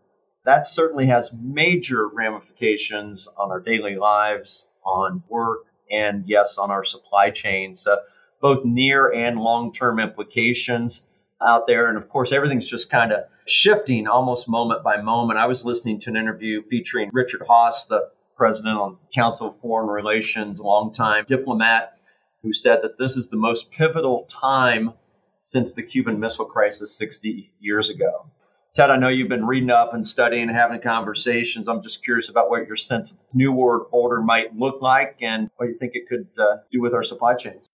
That 0.45 0.67
certainly 0.67 1.07
has 1.07 1.31
major 1.33 2.07
ramifications 2.07 3.27
on 3.39 3.51
our 3.51 3.61
daily 3.61 3.97
lives, 3.97 4.67
on 4.85 5.23
work, 5.27 5.61
and 5.91 6.25
yes, 6.27 6.59
on 6.59 6.71
our 6.71 6.85
supply 6.85 7.31
chains. 7.31 7.87
Uh, 7.87 7.97
both 8.41 8.65
near 8.65 9.13
and 9.13 9.41
long 9.41 9.73
term 9.73 9.99
implications 9.99 11.03
out 11.41 11.67
there. 11.67 11.89
And 11.89 11.97
of 11.97 12.09
course, 12.09 12.33
everything's 12.33 12.67
just 12.67 12.91
kind 12.91 13.13
of 13.13 13.25
shifting 13.47 14.07
almost 14.07 14.49
moment 14.49 14.83
by 14.83 15.01
moment. 15.01 15.39
I 15.39 15.47
was 15.47 15.65
listening 15.65 16.01
to 16.01 16.11
an 16.11 16.17
interview 16.17 16.63
featuring 16.69 17.11
Richard 17.13 17.43
Haass, 17.49 17.87
the 17.87 18.11
president 18.37 18.77
on 18.77 18.99
Council 19.15 19.49
of 19.49 19.61
Foreign 19.61 19.89
Relations, 19.89 20.61
longtime 20.61 21.25
diplomat, 21.27 21.99
who 22.43 22.53
said 22.53 22.81
that 22.83 22.99
this 22.99 23.17
is 23.17 23.29
the 23.29 23.37
most 23.37 23.71
pivotal 23.71 24.27
time 24.29 24.93
since 25.41 25.75
the 25.75 25.83
Cuban 25.83 26.21
Missile 26.21 26.45
Crisis 26.45 26.97
60 26.97 27.53
years 27.61 27.91
ago. 27.91 28.31
Ted, 28.75 28.91
I 28.91 28.97
know 28.97 29.09
you've 29.09 29.29
been 29.29 29.47
reading 29.47 29.71
up 29.71 29.95
and 29.95 30.07
studying 30.07 30.49
and 30.49 30.57
having 30.57 30.81
conversations. 30.81 31.69
I'm 31.69 31.83
just 31.83 32.05
curious 32.05 32.29
about 32.29 32.51
what 32.51 32.67
your 32.67 32.77
sense 32.77 33.11
of 33.11 33.17
New 33.35 33.51
World 33.51 33.87
Order 33.91 34.21
might 34.21 34.55
look 34.57 34.81
like 34.83 35.17
and 35.21 35.51
what 35.57 35.69
you 35.69 35.77
think 35.79 35.93
it 35.95 36.09
could 36.09 36.29
uh, 36.39 36.59
do 36.71 36.81
with 36.81 36.95
our 36.95 37.03
supply 37.03 37.35
chains. 37.35 37.67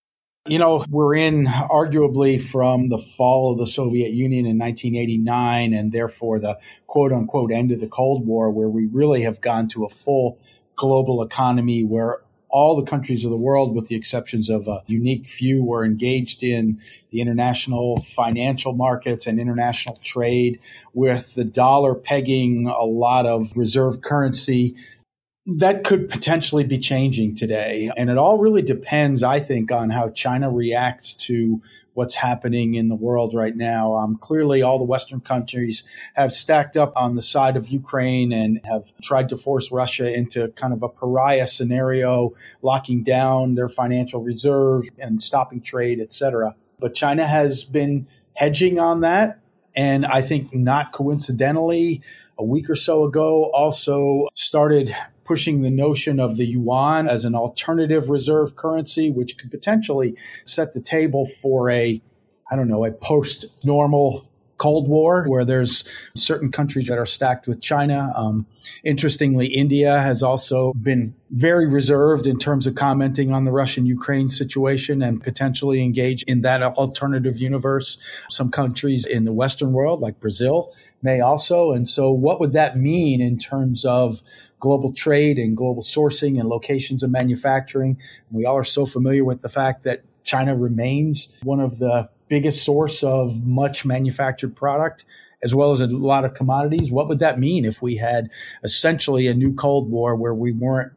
You 0.47 0.59
know, 0.59 0.85
we're 0.91 1.15
in 1.15 1.45
arguably 1.45 2.39
from 2.39 2.89
the 2.89 2.99
fall 2.99 3.51
of 3.51 3.57
the 3.57 3.65
Soviet 3.65 4.13
Union 4.13 4.45
in 4.45 4.59
1989 4.59 5.73
and 5.73 5.91
therefore 5.91 6.39
the 6.39 6.59
quote 6.85 7.11
unquote 7.11 7.51
end 7.51 7.71
of 7.71 7.79
the 7.79 7.87
Cold 7.87 8.27
War, 8.27 8.51
where 8.51 8.69
we 8.69 8.85
really 8.85 9.23
have 9.23 9.41
gone 9.41 9.67
to 9.69 9.85
a 9.85 9.89
full 9.89 10.37
global 10.75 11.23
economy 11.23 11.83
where 11.83 12.19
all 12.49 12.75
the 12.75 12.85
countries 12.85 13.25
of 13.25 13.31
the 13.31 13.37
world, 13.37 13.75
with 13.75 13.87
the 13.87 13.95
exceptions 13.95 14.51
of 14.51 14.67
a 14.67 14.83
unique 14.85 15.27
few, 15.27 15.63
were 15.63 15.83
engaged 15.83 16.43
in 16.43 16.79
the 17.09 17.21
international 17.21 17.97
financial 17.97 18.73
markets 18.73 19.25
and 19.25 19.39
international 19.39 19.97
trade, 20.03 20.59
with 20.93 21.33
the 21.33 21.43
dollar 21.43 21.95
pegging 21.95 22.67
a 22.67 22.83
lot 22.83 23.25
of 23.25 23.57
reserve 23.57 24.01
currency 24.01 24.75
that 25.47 25.83
could 25.83 26.09
potentially 26.09 26.63
be 26.63 26.79
changing 26.79 27.35
today. 27.35 27.91
And 27.95 28.09
it 28.09 28.17
all 28.17 28.39
really 28.39 28.63
depends, 28.63 29.21
I 29.21 29.39
think, 29.39 29.71
on 29.71 29.89
how 29.89 30.09
China 30.09 30.49
reacts 30.49 31.13
to 31.13 31.61
what's 31.93 32.15
happening 32.15 32.75
in 32.75 32.89
the 32.89 32.95
world 32.95 33.33
right 33.33 33.55
now. 33.55 33.95
Um, 33.95 34.17
clearly, 34.17 34.63
all 34.63 34.79
the 34.79 34.83
Western 34.83 35.21
countries 35.21 35.83
have 36.13 36.33
stacked 36.33 36.75
up 36.75 36.93
on 36.95 37.15
the 37.15 37.21
side 37.21 37.57
of 37.57 37.69
Ukraine 37.69 38.33
and 38.33 38.59
have 38.65 38.91
tried 39.01 39.29
to 39.29 39.37
force 39.37 39.71
Russia 39.71 40.13
into 40.13 40.49
kind 40.49 40.73
of 40.73 40.83
a 40.83 40.89
pariah 40.89 41.47
scenario, 41.47 42.33
locking 42.61 43.03
down 43.03 43.55
their 43.55 43.69
financial 43.69 44.21
reserves 44.21 44.89
and 44.97 45.21
stopping 45.23 45.61
trade, 45.61 46.01
etc. 46.01 46.55
But 46.79 46.95
China 46.95 47.25
has 47.25 47.63
been 47.63 48.07
hedging 48.33 48.79
on 48.79 49.01
that 49.01 49.39
And 49.75 50.05
I 50.05 50.21
think 50.21 50.53
not 50.53 50.91
coincidentally, 50.91 52.01
a 52.37 52.43
week 52.43 52.69
or 52.69 52.75
so 52.75 53.03
ago 53.03 53.49
also 53.53 54.27
started 54.35 54.95
pushing 55.25 55.61
the 55.61 55.69
notion 55.69 56.19
of 56.19 56.37
the 56.37 56.45
yuan 56.45 57.09
as 57.09 57.25
an 57.25 57.35
alternative 57.35 58.09
reserve 58.09 58.55
currency, 58.55 59.09
which 59.09 59.37
could 59.37 59.51
potentially 59.51 60.15
set 60.45 60.73
the 60.73 60.81
table 60.81 61.25
for 61.25 61.69
a, 61.69 62.01
I 62.49 62.55
don't 62.55 62.69
know, 62.69 62.85
a 62.85 62.91
post 62.91 63.65
normal 63.65 64.29
Cold 64.57 64.87
War, 64.87 65.25
where 65.27 65.43
there's 65.43 65.83
certain 66.15 66.51
countries 66.51 66.87
that 66.87 66.97
are 66.97 67.05
stacked 67.05 67.47
with 67.47 67.61
China. 67.61 68.13
Um, 68.15 68.45
interestingly, 68.83 69.47
India 69.47 69.99
has 69.99 70.23
also 70.23 70.73
been 70.73 71.13
very 71.29 71.67
reserved 71.67 72.25
in 72.25 72.39
terms 72.39 72.65
of 72.65 72.75
commenting 72.75 73.33
on 73.33 73.43
the 73.43 73.51
Russian 73.51 73.85
Ukraine 73.85 74.29
situation 74.29 75.01
and 75.01 75.21
potentially 75.21 75.83
engage 75.83 76.23
in 76.23 76.41
that 76.41 76.63
alternative 76.63 77.37
universe. 77.37 77.97
Some 78.29 78.49
countries 78.49 79.05
in 79.05 79.25
the 79.25 79.33
Western 79.33 79.73
world, 79.73 79.99
like 79.99 80.19
Brazil, 80.21 80.73
may 81.01 81.19
also. 81.19 81.71
And 81.71 81.87
so, 81.89 82.11
what 82.11 82.39
would 82.39 82.53
that 82.53 82.77
mean 82.77 83.21
in 83.21 83.37
terms 83.37 83.83
of 83.83 84.21
global 84.59 84.93
trade 84.93 85.37
and 85.37 85.57
global 85.57 85.81
sourcing 85.81 86.39
and 86.39 86.47
locations 86.47 87.03
of 87.03 87.11
manufacturing? 87.11 87.97
We 88.31 88.45
all 88.45 88.57
are 88.57 88.63
so 88.63 88.85
familiar 88.85 89.25
with 89.25 89.41
the 89.41 89.49
fact 89.49 89.83
that 89.83 90.03
China 90.23 90.55
remains 90.55 91.29
one 91.43 91.59
of 91.59 91.77
the 91.77 92.09
biggest 92.27 92.63
source 92.63 93.03
of 93.03 93.45
much 93.45 93.85
manufactured 93.85 94.55
product 94.55 95.05
as 95.43 95.53
well 95.53 95.71
as 95.71 95.81
a 95.81 95.87
lot 95.87 96.25
of 96.25 96.33
commodities. 96.33 96.91
What 96.91 97.07
would 97.07 97.19
that 97.19 97.39
mean 97.39 97.65
if 97.65 97.81
we 97.81 97.97
had 97.97 98.29
essentially 98.63 99.27
a 99.27 99.33
new 99.33 99.53
Cold 99.53 99.89
War 99.89 100.15
where 100.15 100.33
we 100.33 100.51
weren't 100.51 100.91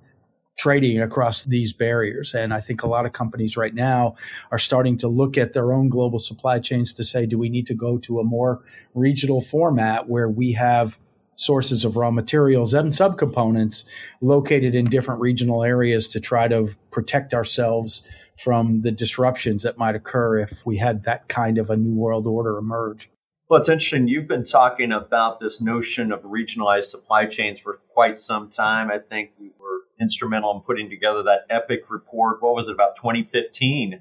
trading 0.57 1.01
across 1.01 1.45
these 1.45 1.73
barriers? 1.75 2.35
And 2.35 2.55
I 2.55 2.61
think 2.61 2.83
a 2.83 2.89
lot 2.89 3.05
of 3.05 3.13
companies 3.13 3.57
right 3.57 3.75
now 3.75 4.17
are 4.51 4.59
starting 4.59 4.97
to 4.99 5.09
look 5.09 5.37
at 5.37 5.53
their 5.53 5.73
own 5.73 5.91
global 5.91 6.19
supply 6.19 6.61
chains 6.61 6.95
to 6.95 7.05
say, 7.05 7.27
do 7.27 7.39
we 7.39 7.51
need 7.51 7.67
to 7.67 7.75
go 7.75 7.99
to 7.99 8.21
a 8.21 8.25
more 8.25 8.63
regional 8.95 9.43
format 9.43 10.09
where 10.09 10.29
we 10.31 10.53
have 10.53 10.99
sources 11.39 11.85
of 11.85 11.97
raw 11.97 12.11
materials 12.11 12.75
and 12.75 12.93
subcomponents 12.93 13.85
located 14.21 14.75
in 14.75 14.85
different 14.87 15.21
regional 15.21 15.63
areas 15.63 16.09
to 16.09 16.21
try 16.21 16.49
to 16.49 16.69
protect 16.91 17.33
ourselves 17.33 18.03
from 18.37 18.83
the 18.83 18.91
disruptions 18.91 19.63
that 19.63 19.79
might 19.79 19.95
occur 19.95 20.39
if 20.39 20.67
we 20.67 20.77
had 20.77 21.05
that 21.05 21.29
kind 21.29 21.57
of 21.57 21.71
a 21.71 21.77
new 21.77 21.95
world 21.95 22.27
order 22.27 22.59
emerge. 22.59 23.09
Well, 23.49 23.61
it's 23.61 23.69
interesting. 23.69 24.09
You've 24.09 24.29
been 24.29 24.45
talking 24.45 24.93
about 24.93 25.39
this 25.41 25.61
notion 25.61 26.13
of 26.13 26.23
regionalized 26.23 26.87
supply 26.87 27.27
chains 27.27 27.61
for 27.61 27.81
quite 27.95 28.19
some 28.19 28.51
time. 28.51 28.91
I 28.91 28.99
think 28.99 29.31
we 29.41 29.53
were 29.59 29.85
instrumental 30.01 30.55
in 30.55 30.61
putting 30.61 30.91
together 30.91 31.23
that 31.23 31.47
EPIC 31.49 31.89
report. 31.89 32.43
What 32.43 32.55
was 32.57 32.67
it, 32.69 32.73
about 32.73 32.97
2015, 32.97 34.01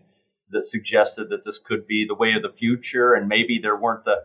that 0.49 0.65
suggested 0.65 1.29
that 1.29 1.45
this 1.45 1.59
could 1.59 1.87
be 1.87 2.05
the 2.07 2.15
way 2.15 2.33
of 2.33 2.41
the 2.41 2.57
future, 2.57 3.13
and 3.13 3.27
maybe 3.27 3.59
there 3.61 3.77
weren't 3.77 4.05
the 4.05 4.23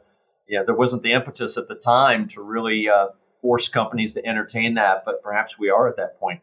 yeah, 0.49 0.62
there 0.64 0.75
wasn't 0.75 1.02
the 1.02 1.12
impetus 1.12 1.56
at 1.56 1.68
the 1.68 1.75
time 1.75 2.28
to 2.30 2.42
really 2.42 2.88
uh, 2.88 3.08
force 3.40 3.68
companies 3.68 4.14
to 4.14 4.26
entertain 4.26 4.75
that, 4.75 5.04
but 5.04 5.22
perhaps 5.22 5.58
we 5.58 5.70
are 5.70 5.88
at 5.88 5.96
that 5.96 6.18
point. 6.18 6.40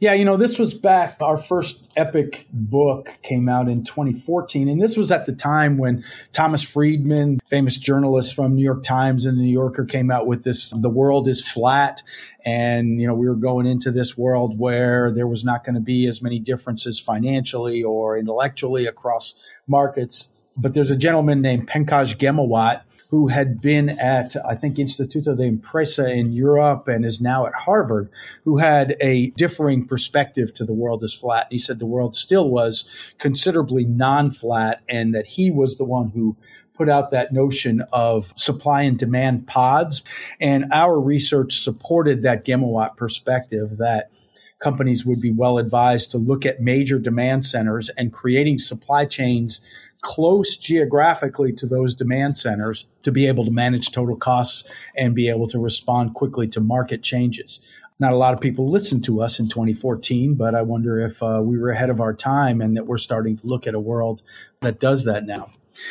Yeah, 0.00 0.12
you 0.12 0.24
know, 0.24 0.36
this 0.36 0.60
was 0.60 0.74
back, 0.74 1.16
our 1.20 1.36
first 1.36 1.82
epic 1.96 2.46
book 2.52 3.18
came 3.22 3.48
out 3.48 3.68
in 3.68 3.82
2014. 3.82 4.68
And 4.68 4.80
this 4.80 4.96
was 4.96 5.10
at 5.10 5.26
the 5.26 5.32
time 5.32 5.76
when 5.76 6.04
Thomas 6.32 6.62
Friedman, 6.62 7.40
famous 7.48 7.76
journalist 7.76 8.32
from 8.36 8.54
New 8.54 8.62
York 8.62 8.84
Times 8.84 9.26
and 9.26 9.36
New 9.36 9.50
Yorker, 9.50 9.84
came 9.84 10.12
out 10.12 10.28
with 10.28 10.44
this 10.44 10.70
The 10.70 10.88
World 10.88 11.26
is 11.26 11.44
Flat. 11.44 12.04
And, 12.44 13.00
you 13.00 13.08
know, 13.08 13.14
we 13.14 13.28
were 13.28 13.34
going 13.34 13.66
into 13.66 13.90
this 13.90 14.16
world 14.16 14.56
where 14.56 15.10
there 15.10 15.26
was 15.26 15.44
not 15.44 15.64
going 15.64 15.74
to 15.74 15.80
be 15.80 16.06
as 16.06 16.22
many 16.22 16.38
differences 16.38 17.00
financially 17.00 17.82
or 17.82 18.16
intellectually 18.16 18.86
across 18.86 19.34
markets. 19.66 20.28
But 20.56 20.74
there's 20.74 20.92
a 20.92 20.96
gentleman 20.96 21.40
named 21.40 21.68
Pankaj 21.68 22.18
Ghemawat 22.18 22.82
who 23.10 23.28
had 23.28 23.60
been 23.60 23.88
at, 23.88 24.36
I 24.46 24.54
think, 24.54 24.76
Instituto 24.76 25.36
de 25.36 25.44
Empresa 25.44 26.12
in 26.12 26.32
Europe 26.32 26.88
and 26.88 27.04
is 27.04 27.20
now 27.20 27.46
at 27.46 27.54
Harvard, 27.54 28.10
who 28.44 28.58
had 28.58 28.96
a 29.00 29.30
differing 29.30 29.86
perspective 29.86 30.52
to 30.54 30.64
the 30.64 30.74
world 30.74 31.02
as 31.02 31.14
flat. 31.14 31.46
And 31.46 31.52
He 31.52 31.58
said 31.58 31.78
the 31.78 31.86
world 31.86 32.14
still 32.14 32.50
was 32.50 32.84
considerably 33.18 33.84
non 33.84 34.30
flat 34.30 34.82
and 34.88 35.14
that 35.14 35.26
he 35.26 35.50
was 35.50 35.78
the 35.78 35.84
one 35.84 36.10
who 36.10 36.36
put 36.74 36.88
out 36.88 37.10
that 37.10 37.32
notion 37.32 37.82
of 37.92 38.32
supply 38.36 38.82
and 38.82 38.98
demand 38.98 39.46
pods. 39.46 40.02
And 40.40 40.66
our 40.72 41.00
research 41.00 41.58
supported 41.58 42.22
that 42.22 42.44
Ghemawat 42.44 42.96
perspective 42.96 43.78
that 43.78 44.10
companies 44.60 45.06
would 45.06 45.20
be 45.20 45.30
well 45.30 45.58
advised 45.58 46.10
to 46.10 46.18
look 46.18 46.44
at 46.44 46.60
major 46.60 46.98
demand 46.98 47.44
centers 47.44 47.88
and 47.90 48.12
creating 48.12 48.58
supply 48.58 49.04
chains 49.04 49.60
close 50.02 50.56
geographically 50.56 51.52
to 51.52 51.66
those 51.66 51.94
demand 51.94 52.36
centers 52.36 52.86
to 53.02 53.12
be 53.12 53.26
able 53.26 53.44
to 53.44 53.50
manage 53.50 53.90
total 53.90 54.16
costs 54.16 54.64
and 54.96 55.14
be 55.14 55.28
able 55.28 55.48
to 55.48 55.58
respond 55.58 56.14
quickly 56.14 56.46
to 56.48 56.60
market 56.60 57.02
changes. 57.02 57.60
Not 58.00 58.12
a 58.12 58.16
lot 58.16 58.32
of 58.32 58.40
people 58.40 58.70
listened 58.70 59.02
to 59.04 59.20
us 59.20 59.40
in 59.40 59.48
2014, 59.48 60.34
but 60.34 60.54
I 60.54 60.62
wonder 60.62 61.00
if 61.00 61.20
uh, 61.20 61.40
we 61.42 61.58
were 61.58 61.70
ahead 61.70 61.90
of 61.90 62.00
our 62.00 62.14
time 62.14 62.60
and 62.60 62.76
that 62.76 62.86
we're 62.86 62.98
starting 62.98 63.38
to 63.38 63.46
look 63.46 63.66
at 63.66 63.74
a 63.74 63.80
world 63.80 64.22
that 64.62 64.78
does 64.78 65.04
that 65.04 65.26
now. 65.26 65.50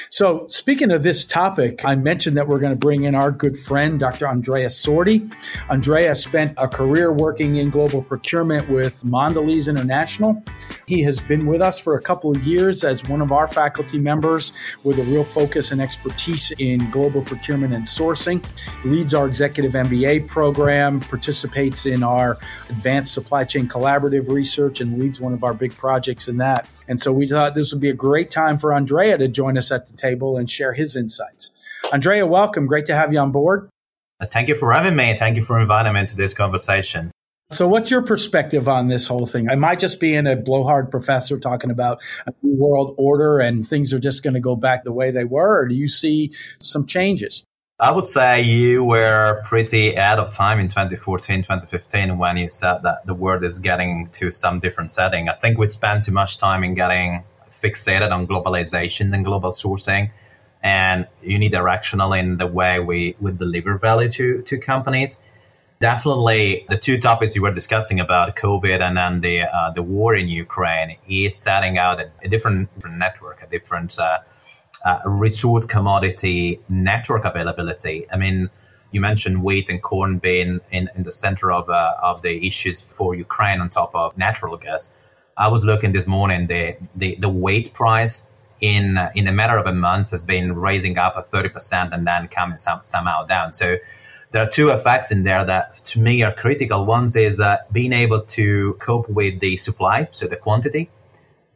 So, 0.10 0.48
speaking 0.48 0.92
of 0.92 1.04
this 1.04 1.26
topic, 1.26 1.84
I 1.84 1.96
mentioned 1.96 2.38
that 2.38 2.48
we're 2.48 2.60
going 2.60 2.74
to 2.74 2.80
bring 2.80 3.04
in 3.04 3.16
our 3.16 3.32
good 3.32 3.58
friend, 3.58 4.00
Dr. 4.00 4.28
Andrea 4.28 4.68
Sordi. 4.68 5.32
Andrea 5.70 6.16
spent 6.16 6.54
a 6.58 6.68
career 6.68 7.12
working 7.12 7.58
in 7.58 7.70
global 7.70 8.02
procurement 8.02 8.70
with 8.70 9.04
Mondelez 9.04 9.68
International. 9.68 10.44
He 10.86 11.02
has 11.04 11.20
been 11.20 11.46
with 11.46 11.62
us 11.62 11.80
for 11.80 11.96
a 11.96 12.02
couple 12.02 12.36
of 12.36 12.44
years 12.44 12.84
as 12.84 13.04
one 13.06 13.22
of 13.22 13.32
our 13.32 13.48
faculty 13.48 14.00
members 14.00 14.54
with 14.84 15.00
a 15.00 15.04
real 15.04 15.24
focus 15.24 15.72
and 15.72 15.82
expertise 15.82 16.52
in 16.52 16.90
global 16.92 17.22
procurement 17.22 17.74
and 17.74 17.86
sourcing, 17.86 18.44
leads 18.86 19.14
our 19.14 19.28
executive 19.28 19.74
MBA 19.74 20.28
program, 20.28 21.00
participates 21.00 21.86
in 21.86 22.04
our 22.04 22.38
advanced 22.70 23.14
supply 23.14 23.44
chain 23.44 23.68
collaborative 23.68 24.30
research, 24.30 24.82
and 24.82 24.98
leads 24.98 25.20
one 25.20 25.34
of 25.34 25.44
our 25.44 25.54
big 25.54 25.76
projects 25.76 26.28
in 26.28 26.38
that. 26.38 26.68
And 26.88 27.02
so 27.02 27.12
we 27.12 27.28
thought 27.28 27.56
this 27.56 27.72
would 27.72 27.82
be 27.82 27.90
a 27.90 27.94
great 27.94 28.32
time 28.32 28.58
for 28.58 28.74
Andrea 28.74 29.18
to 29.18 29.28
join 29.28 29.58
us 29.58 29.72
at 29.72 29.88
the 29.88 29.94
table 29.94 30.38
and 30.38 30.50
share 30.50 30.74
his 30.74 30.96
insights. 30.96 31.52
Andrea, 31.92 32.26
welcome. 32.26 32.68
Great 32.68 32.86
to 32.88 32.96
have 32.96 33.14
you 33.14 33.20
on 33.20 33.32
board. 33.32 33.70
Thank 34.32 34.50
you 34.50 34.56
for 34.56 34.72
having 34.72 34.96
me. 34.96 35.16
Thank 35.18 35.36
you 35.36 35.44
for 35.44 35.60
inviting 35.60 35.94
me 35.94 36.02
into 36.02 36.16
this 36.16 36.34
conversation. 36.34 37.12
So, 37.50 37.66
what's 37.68 37.90
your 37.90 38.02
perspective 38.02 38.68
on 38.68 38.88
this 38.88 39.08
whole 39.08 39.26
thing? 39.26 39.48
Am 39.50 39.64
I 39.64 39.76
just 39.76 40.02
being 40.02 40.28
a 40.28 40.36
blowhard 40.36 40.92
professor 40.92 41.40
talking 41.40 41.72
about 41.72 42.02
a 42.26 42.34
new 42.44 42.58
world 42.58 42.94
order 42.98 43.40
and 43.40 43.68
things 43.68 43.94
are 43.94 44.00
just 44.00 44.22
going 44.22 44.34
to 44.34 44.42
go 44.42 44.56
back 44.58 44.84
the 44.84 44.92
way 44.92 45.12
they 45.12 45.24
were, 45.24 45.62
or 45.62 45.68
do 45.68 45.76
you 45.76 45.88
see 45.88 46.34
some 46.62 46.86
changes? 46.86 47.44
I 47.80 47.92
would 47.92 48.08
say 48.08 48.42
you 48.42 48.84
were 48.84 49.44
pretty 49.46 49.94
ahead 49.94 50.18
of 50.18 50.34
time 50.34 50.60
in 50.60 50.68
2014, 50.68 51.44
2015 51.44 52.18
when 52.18 52.38
you 52.38 52.50
said 52.50 52.80
that 52.82 53.06
the 53.06 53.14
world 53.14 53.44
is 53.44 53.60
getting 53.60 54.10
to 54.14 54.32
some 54.32 54.60
different 54.60 54.92
setting. 54.92 55.30
I 55.30 55.34
think 55.34 55.60
we 55.60 55.68
spent 55.68 56.06
too 56.06 56.12
much 56.12 56.40
time 56.40 56.64
in 56.64 56.74
getting 56.74 57.24
fixated 57.52 58.12
on 58.12 58.26
globalization 58.26 59.14
and 59.14 59.24
global 59.24 59.52
sourcing 59.52 60.10
and 60.64 61.06
unidirectional 61.24 62.18
in 62.20 62.38
the 62.38 62.48
way 62.48 62.80
we 62.80 63.16
would 63.20 63.38
deliver 63.38 63.78
value 63.78 64.10
to, 64.10 64.42
to 64.42 64.58
companies. 64.58 65.20
Definitely, 65.80 66.66
the 66.70 66.78
two 66.78 66.98
topics 66.98 67.36
you 67.36 67.44
were 67.44 67.54
discussing 67.54 68.00
about 68.00 68.36
COVID 68.36 68.80
and 68.82 68.98
then 68.98 69.22
the 69.22 69.44
uh, 69.44 69.70
the 69.70 69.84
war 69.84 70.16
in 70.16 70.28
Ukraine 70.28 70.98
is 71.08 71.38
setting 71.38 71.78
out 71.78 72.02
a, 72.02 72.10
a 72.24 72.28
different, 72.28 72.74
different 72.74 72.98
network, 72.98 73.44
a 73.44 73.48
different 73.48 74.00
uh, 74.00 74.18
uh, 74.86 75.00
resource 75.06 75.66
commodity 75.66 76.60
network 76.70 77.26
availability. 77.26 78.06
I 78.12 78.18
mean, 78.18 78.50
you 78.92 79.02
mentioned 79.02 79.44
wheat 79.44 79.70
and 79.70 79.82
corn 79.82 80.18
being 80.18 80.62
in, 80.72 80.90
in 80.96 81.04
the 81.04 81.12
center 81.12 81.52
of, 81.52 81.70
uh, 81.70 81.94
of 82.02 82.22
the 82.22 82.46
issues 82.46 82.80
for 82.82 83.16
Ukraine 83.16 83.60
on 83.60 83.70
top 83.70 83.94
of 83.94 84.18
natural 84.18 84.56
gas. 84.58 84.94
I 85.36 85.50
was 85.50 85.64
looking 85.64 85.92
this 85.92 86.08
morning, 86.08 86.48
the, 86.48 86.78
the, 86.96 87.16
the 87.20 87.30
wheat 87.30 87.74
price 87.74 88.28
in, 88.62 88.98
in 89.14 89.28
a 89.28 89.32
matter 89.32 89.58
of 89.58 89.68
a 89.68 89.74
month 89.74 90.12
has 90.12 90.24
been 90.24 90.56
raising 90.56 90.98
up 90.98 91.16
at 91.18 91.30
30% 91.30 91.94
and 91.94 92.08
then 92.08 92.28
coming 92.28 92.58
some, 92.58 92.82
somehow 92.86 93.26
down. 93.26 93.54
So 93.54 93.78
there 94.32 94.44
are 94.44 94.50
two 94.50 94.70
effects 94.70 95.12
in 95.12 95.24
there 95.24 95.46
that 95.46 95.76
to 95.86 96.00
me 96.00 96.24
are 96.24 96.34
critical. 96.34 96.86
One 96.86 97.08
is 97.16 97.40
uh, 97.40 97.58
being 97.72 97.94
able 97.94 98.22
to 98.22 98.74
cope 98.76 99.10
with 99.10 99.40
the 99.40 99.58
supply, 99.58 100.08
so 100.12 100.28
the 100.28 100.36
quantity, 100.36 100.90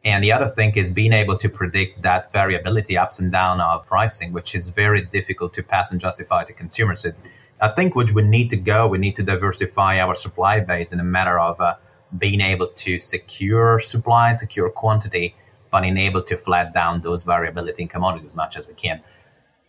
and 0.04 0.24
the 0.24 0.32
other 0.32 0.48
thing 0.48 0.72
is 0.76 0.90
being 0.90 1.12
able 1.12 1.38
to 1.38 1.48
predict 1.48 2.02
that 2.02 2.32
variability 2.32 2.96
ups 2.98 3.20
and 3.20 3.30
down 3.30 3.60
of 3.60 3.86
pricing, 3.86 4.32
which 4.32 4.54
is 4.54 4.68
very 4.68 5.02
difficult 5.02 5.54
to 5.54 5.62
pass 5.62 5.92
and 5.92 6.00
justify 6.00 6.42
to 6.44 6.52
consumers. 6.52 7.00
So 7.00 7.12
I 7.60 7.68
think 7.68 7.94
what 7.94 8.10
we 8.10 8.22
need 8.22 8.50
to 8.50 8.56
go, 8.56 8.88
we 8.88 8.98
need 8.98 9.14
to 9.16 9.22
diversify 9.22 10.00
our 10.00 10.16
supply 10.16 10.58
base 10.58 10.92
in 10.92 10.98
a 10.98 11.04
matter 11.04 11.38
of 11.38 11.60
uh, 11.60 11.76
being 12.18 12.40
able 12.40 12.66
to 12.66 12.98
secure 12.98 13.78
supply, 13.78 14.34
secure 14.34 14.68
quantity, 14.70 15.36
but 15.70 15.84
enable 15.84 16.22
to 16.22 16.36
flat 16.36 16.74
down 16.74 17.00
those 17.02 17.22
variability 17.22 17.82
in 17.82 17.88
commodities 17.88 18.30
as 18.30 18.34
much 18.34 18.56
as 18.56 18.66
we 18.66 18.74
can. 18.74 19.00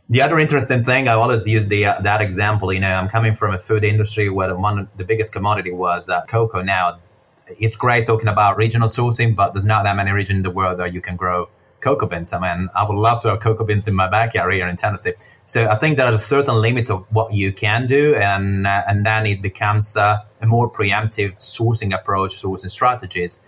The 0.10 0.22
other 0.22 0.38
interesting 0.40 0.84
thing, 0.84 1.08
I 1.08 1.14
always 1.14 1.48
use 1.48 1.68
the 1.68 1.86
uh, 1.86 2.02
that 2.02 2.22
example. 2.22 2.74
You 2.74 2.82
know, 2.82 2.94
I'm 2.94 3.08
coming 3.08 3.36
from 3.36 3.54
a 3.54 3.60
food 3.60 3.84
industry 3.84 4.28
where 4.30 4.54
one 4.56 4.90
the 4.98 5.06
biggest 5.06 5.32
commodity 5.32 5.72
was 5.72 6.10
uh, 6.10 6.24
cocoa. 6.28 6.62
Now 6.62 7.00
it's 7.60 7.76
great 7.76 8.08
talking 8.08 8.28
about 8.28 8.58
regional 8.58 8.88
sourcing, 8.88 9.36
but 9.36 9.54
there's 9.54 9.66
not 9.66 9.84
that 9.84 9.96
many 9.96 10.12
regions 10.12 10.38
in 10.38 10.44
the 10.44 10.52
world 10.52 10.78
where 10.78 10.88
you 10.88 11.02
can 11.02 11.16
grow 11.16 11.50
cocoa 11.82 12.06
beans. 12.06 12.34
I 12.34 12.40
mean, 12.40 12.70
I 12.74 12.88
would 12.88 12.98
love 12.98 13.22
to 13.22 13.30
have 13.30 13.40
cocoa 13.40 13.66
beans 13.66 13.88
in 13.88 13.96
my 13.96 14.10
backyard 14.10 14.54
here 14.54 14.68
in 14.68 14.78
Tennessee. 14.78 15.14
So 15.46 15.68
I 15.68 15.76
think 15.76 15.98
there 15.98 16.12
are 16.12 16.18
certain 16.18 16.56
limits 16.56 16.90
of 16.90 17.06
what 17.12 17.34
you 17.34 17.52
can 17.52 17.86
do, 17.86 18.16
and 18.16 18.66
uh, 18.66 18.84
and 18.88 19.06
then 19.06 19.26
it 19.26 19.42
becomes 19.42 19.98
uh, 19.98 20.20
a 20.42 20.46
more 20.46 20.72
preemptive 20.72 21.38
sourcing 21.40 21.94
approach, 21.94 22.42
sourcing 22.42 22.70
strategies 22.70 23.42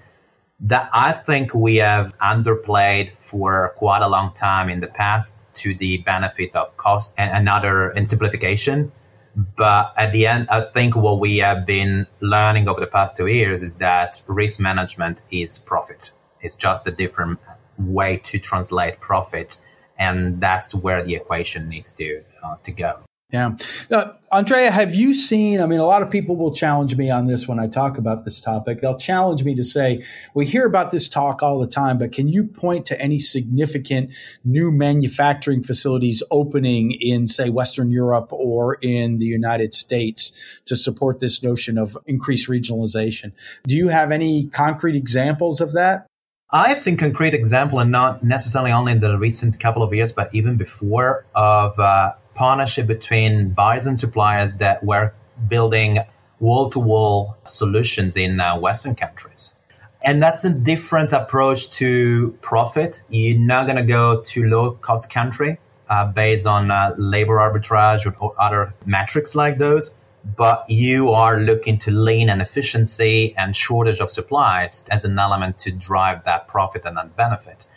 that 0.60 0.90
I 0.94 1.12
think 1.12 1.54
we 1.54 1.78
have 1.78 2.18
underplayed 2.20 3.12
for 3.14 3.74
quite 3.76 4.02
a 4.02 4.08
long 4.08 4.32
time 4.34 4.70
in 4.70 4.80
the 4.80 4.88
past 4.88 5.46
to 5.56 5.74
the 5.76 5.98
benefit 5.98 6.56
of 6.56 6.76
cost 6.78 7.14
and 7.18 7.36
another 7.36 7.92
in 7.92 8.06
simplification. 8.06 8.92
But 9.36 9.94
at 9.98 10.12
the 10.14 10.28
end, 10.28 10.48
I 10.50 10.62
think 10.62 10.96
what 10.96 11.20
we 11.20 11.38
have 11.40 11.66
been 11.66 12.08
learning 12.22 12.70
over 12.70 12.80
the 12.80 12.88
past 12.88 13.16
two 13.16 13.28
years 13.28 13.64
is 13.64 13.76
that 13.78 14.22
risk 14.28 14.60
management 14.60 15.22
is 15.30 15.60
profit. 15.60 16.12
It's 16.40 16.56
just 16.56 16.88
a 16.88 16.92
different 16.92 17.40
way 17.78 18.18
to 18.18 18.40
translate 18.40 19.02
profit. 19.02 19.58
And 19.98 20.40
that's 20.40 20.74
where 20.74 21.04
the 21.04 21.16
equation 21.16 21.68
needs 21.68 21.92
to, 21.94 22.24
uh, 22.44 22.56
to 22.64 22.72
go. 22.72 23.00
Yeah. 23.32 23.58
Uh, 23.90 24.14
Andrea, 24.32 24.70
have 24.70 24.94
you 24.94 25.14
seen? 25.14 25.60
I 25.60 25.66
mean, 25.66 25.80
a 25.80 25.86
lot 25.86 26.04
of 26.04 26.12
people 26.12 26.36
will 26.36 26.54
challenge 26.54 26.96
me 26.96 27.10
on 27.10 27.26
this 27.26 27.48
when 27.48 27.60
I 27.60 27.68
talk 27.68 27.98
about 27.98 28.24
this 28.24 28.40
topic. 28.40 28.82
They'll 28.82 29.00
challenge 29.00 29.44
me 29.44 29.56
to 29.56 29.64
say, 29.64 30.06
we 30.36 30.46
hear 30.46 30.66
about 30.66 30.92
this 30.92 31.10
talk 31.10 31.42
all 31.42 31.58
the 31.60 31.68
time, 31.68 31.98
but 31.98 32.12
can 32.12 32.28
you 32.28 32.44
point 32.44 32.86
to 32.88 33.02
any 33.02 33.18
significant 33.18 34.12
new 34.44 34.72
manufacturing 34.72 35.64
facilities 35.64 36.22
opening 36.30 36.92
in, 37.02 37.26
say, 37.26 37.50
Western 37.50 37.92
Europe 37.92 38.32
or 38.32 38.76
in 38.76 39.18
the 39.18 39.26
United 39.26 39.74
States 39.74 40.62
to 40.66 40.76
support 40.76 41.20
this 41.20 41.42
notion 41.42 41.78
of 41.78 41.98
increased 42.06 42.48
regionalization? 42.48 43.32
Do 43.64 43.76
you 43.76 43.88
have 43.88 44.12
any 44.12 44.46
concrete 44.48 44.96
examples 44.96 45.62
of 45.62 45.74
that? 45.74 46.06
I've 46.52 46.78
seen 46.78 46.96
concrete 46.96 47.34
example, 47.34 47.80
and 47.80 47.92
not 47.92 48.24
necessarily 48.24 48.72
only 48.72 48.92
in 48.92 49.00
the 49.00 49.18
recent 49.18 49.60
couple 49.60 49.82
of 49.82 49.94
years, 49.94 50.14
but 50.14 50.34
even 50.34 50.58
before, 50.58 51.26
of 51.34 51.78
uh, 51.80 52.14
partnership 52.36 52.86
between 52.88 53.50
buyers 53.50 53.88
and 53.88 53.98
suppliers 53.98 54.56
that 54.56 54.84
were 54.84 55.14
building 55.48 56.00
wall 56.40 56.70
to 56.70 56.80
wall 56.80 57.38
solutions 57.44 58.16
in 58.16 58.40
uh, 58.40 58.58
Western 58.60 58.96
countries. 58.96 59.56
And 60.04 60.22
that's 60.22 60.46
a 60.46 60.52
different 60.52 61.14
approach 61.14 61.72
to 61.72 62.38
profit. 62.42 63.02
You're 63.10 63.40
not 63.40 63.66
going 63.66 63.78
to 63.78 63.84
go 63.84 64.22
to 64.22 64.44
low 64.48 64.72
cost 64.72 65.10
country 65.12 65.58
uh, 65.90 66.06
based 66.06 66.46
on 66.46 66.70
uh, 66.70 66.94
labor 66.98 67.38
arbitrage 67.38 68.06
or, 68.06 68.16
or 68.20 68.36
other 68.40 68.74
metrics 68.86 69.34
like 69.36 69.58
those, 69.58 69.94
but 70.38 70.70
you 70.70 71.10
are 71.12 71.40
looking 71.40 71.80
to 71.80 71.92
lean 71.92 72.30
and 72.30 72.42
efficiency 72.42 73.34
and 73.38 73.56
shortage 73.56 74.00
of 74.00 74.12
supplies 74.12 74.88
as 74.92 75.06
an 75.06 75.18
element 75.18 75.58
to 75.60 75.72
drive 75.72 76.24
that 76.26 76.48
profit 76.48 76.84
and 76.86 76.98
that 76.98 77.16
benefit. 77.16 77.68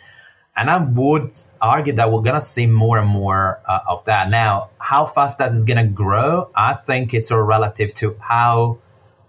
And 0.59 0.69
I 0.69 0.77
would 0.77 1.39
argue 1.61 1.93
that 1.93 2.11
we're 2.11 2.21
going 2.21 2.35
to 2.35 2.41
see 2.41 2.65
more 2.65 2.97
and 2.97 3.07
more 3.07 3.61
uh, 3.65 3.79
of 3.87 4.03
that. 4.05 4.29
Now, 4.29 4.71
how 4.77 5.05
fast 5.05 5.37
that 5.37 5.51
is 5.51 5.63
going 5.63 5.77
to 5.77 5.89
grow, 5.89 6.49
I 6.53 6.73
think 6.73 7.13
it's 7.13 7.31
all 7.31 7.39
relative 7.39 7.93
to 7.95 8.17
how 8.19 8.79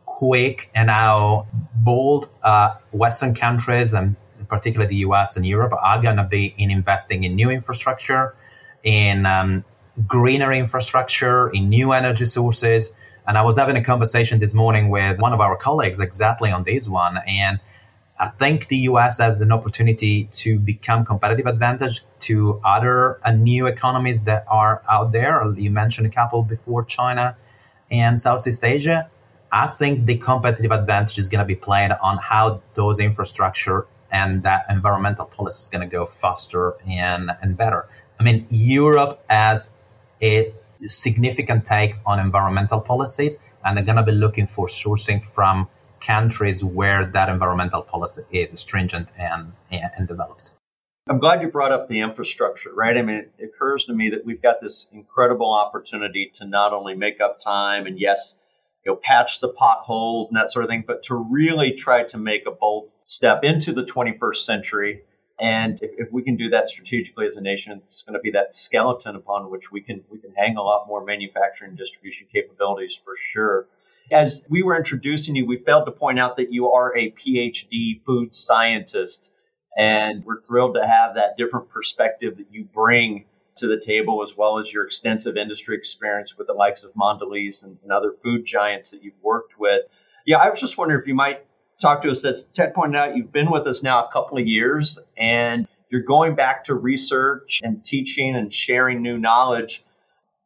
quick 0.07 0.71
and 0.75 0.91
how 0.91 1.47
bold 1.73 2.29
uh, 2.43 2.75
Western 2.91 3.33
countries, 3.33 3.95
and 3.95 4.17
particularly 4.49 4.89
the 4.89 5.03
US 5.09 5.37
and 5.37 5.47
Europe, 5.47 5.73
are 5.81 6.03
going 6.03 6.17
to 6.17 6.25
be 6.25 6.53
in 6.59 6.69
investing 6.73 7.23
in 7.23 7.37
new 7.37 7.49
infrastructure, 7.49 8.35
in 8.83 9.25
um, 9.25 9.65
greener 10.09 10.53
infrastructure, 10.53 11.49
in 11.51 11.69
new 11.69 11.93
energy 11.93 12.27
sources. 12.27 12.93
And 13.29 13.39
I 13.39 13.43
was 13.43 13.57
having 13.57 13.77
a 13.77 13.85
conversation 13.85 14.41
this 14.41 14.53
morning 14.53 14.89
with 14.89 15.21
one 15.21 15.33
of 15.33 15.41
our 15.41 15.57
colleagues 15.57 16.01
exactly 16.01 16.51
on 16.51 16.65
this 16.65 16.89
one. 16.89 17.19
And 17.25 17.61
I 18.21 18.29
think 18.29 18.69
the 18.69 18.77
US 18.91 19.19
has 19.19 19.41
an 19.41 19.51
opportunity 19.51 20.29
to 20.33 20.59
become 20.59 21.07
competitive 21.07 21.47
advantage 21.47 22.03
to 22.29 22.61
other 22.63 23.19
uh, 23.25 23.31
new 23.31 23.67
economies 23.67 24.25
that 24.25 24.45
are 24.47 24.83
out 24.91 25.13
there. 25.13 25.51
You 25.57 25.71
mentioned 25.71 26.07
a 26.07 26.11
couple 26.11 26.43
before 26.43 26.85
China 26.85 27.35
and 27.91 28.21
Southeast 28.21 28.63
Asia. 28.63 29.09
I 29.51 29.69
think 29.69 30.05
the 30.05 30.19
competitive 30.19 30.71
advantage 30.71 31.19
is 31.19 31.31
going 31.31 31.39
to 31.39 31.47
be 31.47 31.57
played 31.57 31.93
on 32.03 32.19
how 32.19 32.61
those 32.75 33.01
infrastructure 33.01 33.87
and 34.13 34.43
that 34.43 34.67
environmental 34.69 35.25
policy 35.25 35.63
is 35.63 35.71
going 35.71 35.89
to 35.89 35.91
go 35.91 36.05
faster 36.05 36.75
and, 36.87 37.31
and 37.41 37.57
better. 37.57 37.89
I 38.19 38.23
mean, 38.23 38.47
Europe 38.51 39.25
has 39.31 39.73
a 40.21 40.53
significant 40.83 41.65
take 41.65 41.95
on 42.05 42.21
environmental 42.21 42.81
policies, 42.81 43.39
and 43.65 43.79
they're 43.79 43.85
going 43.85 43.97
to 43.97 44.03
be 44.03 44.13
looking 44.13 44.47
for 44.47 44.67
sourcing 44.67 45.25
from 45.25 45.69
countries 46.01 46.65
where 46.65 47.05
that 47.05 47.29
environmental 47.29 47.83
policy 47.83 48.23
is 48.31 48.59
stringent 48.59 49.09
and, 49.17 49.53
and 49.71 50.09
developed. 50.09 50.53
I'm 51.09 51.19
glad 51.19 51.43
you 51.43 51.49
brought 51.49 51.73
up 51.73 51.89
the 51.89 52.01
infrastructure, 52.01 52.71
right? 52.73 52.97
I 52.97 53.03
mean, 53.03 53.27
it 53.39 53.45
occurs 53.45 53.85
to 53.87 53.93
me 53.93 54.11
that 54.11 54.25
we've 54.25 54.41
got 54.41 54.61
this 54.61 54.87
incredible 54.93 55.53
opportunity 55.53 56.31
to 56.37 56.47
not 56.47 56.73
only 56.73 56.95
make 56.95 57.21
up 57.21 57.41
time 57.41 57.87
and 57.87 57.99
yes, 57.99 58.37
you 58.85 58.93
know, 58.93 59.01
patch 59.03 59.41
the 59.41 59.49
potholes 59.49 60.29
and 60.29 60.37
that 60.37 60.53
sort 60.53 60.65
of 60.65 60.69
thing, 60.69 60.85
but 60.87 61.03
to 61.05 61.15
really 61.17 61.73
try 61.73 62.05
to 62.05 62.17
make 62.17 62.47
a 62.47 62.53
bold 62.53 62.91
step 63.05 63.41
into 63.43 63.73
the 63.73 63.83
21st 63.83 64.37
century. 64.37 65.03
And 65.41 65.83
if, 65.83 65.91
if 66.07 66.13
we 66.13 66.23
can 66.23 66.37
do 66.37 66.51
that 66.51 66.69
strategically 66.69 67.27
as 67.27 67.37
a 67.37 67.41
nation, 67.41 67.81
it's 67.83 68.03
going 68.03 68.15
to 68.15 68.21
be 68.21 68.31
that 68.33 68.55
skeleton 68.55 69.17
upon 69.17 69.51
which 69.51 69.73
we 69.73 69.81
can 69.81 70.05
we 70.11 70.19
can 70.19 70.33
hang 70.37 70.57
a 70.57 70.63
lot 70.63 70.87
more 70.87 71.05
manufacturing 71.05 71.75
distribution 71.75 72.27
capabilities 72.33 72.99
for 73.03 73.15
sure 73.33 73.67
as 74.11 74.45
we 74.49 74.63
were 74.63 74.77
introducing 74.77 75.37
you, 75.37 75.47
we 75.47 75.59
failed 75.59 75.87
to 75.87 75.93
point 75.93 76.19
out 76.19 76.37
that 76.37 76.53
you 76.53 76.73
are 76.73 76.97
a 76.97 77.13
PhD 77.13 78.03
food 78.05 78.35
scientist. 78.35 79.31
And 79.77 80.25
we're 80.25 80.43
thrilled 80.43 80.75
to 80.75 80.87
have 80.87 81.15
that 81.15 81.37
different 81.39 81.71
perspective 81.71 82.37
that 82.39 82.47
you 82.51 82.65
bring 82.65 83.27
to 83.57 83.69
the 83.69 83.81
table, 83.81 84.23
as 84.23 84.37
well 84.37 84.59
as 84.59 84.73
your 84.73 84.85
extensive 84.85 85.37
industry 85.37 85.77
experience 85.77 86.37
with 86.37 86.47
the 86.47 86.53
likes 86.53 86.83
of 86.83 86.93
Mondelez 86.95 87.63
and, 87.63 87.79
and 87.83 87.93
other 87.93 88.15
food 88.23 88.45
giants 88.45 88.91
that 88.91 89.03
you've 89.03 89.23
worked 89.23 89.59
with. 89.59 89.83
Yeah, 90.27 90.39
I 90.39 90.51
was 90.51 90.61
just 90.61 90.77
wondering 90.77 91.01
if 91.01 91.07
you 91.07 91.15
might 91.15 91.45
talk 91.81 92.03
to 92.03 92.11
us. 92.11 92.25
As 92.25 92.45
Ted 92.45 92.75
pointed 92.75 92.99
out, 92.99 93.17
you've 93.17 93.33
been 93.33 93.51
with 93.51 93.67
us 93.67 93.83
now 93.83 94.07
a 94.07 94.13
couple 94.13 94.39
of 94.39 94.47
years 94.47 94.99
and 95.17 95.67
you're 95.89 96.03
going 96.03 96.35
back 96.35 96.65
to 96.65 96.75
research 96.75 97.61
and 97.63 97.85
teaching 97.85 98.37
and 98.37 98.53
sharing 98.53 99.03
new 99.03 99.19
knowledge. 99.19 99.85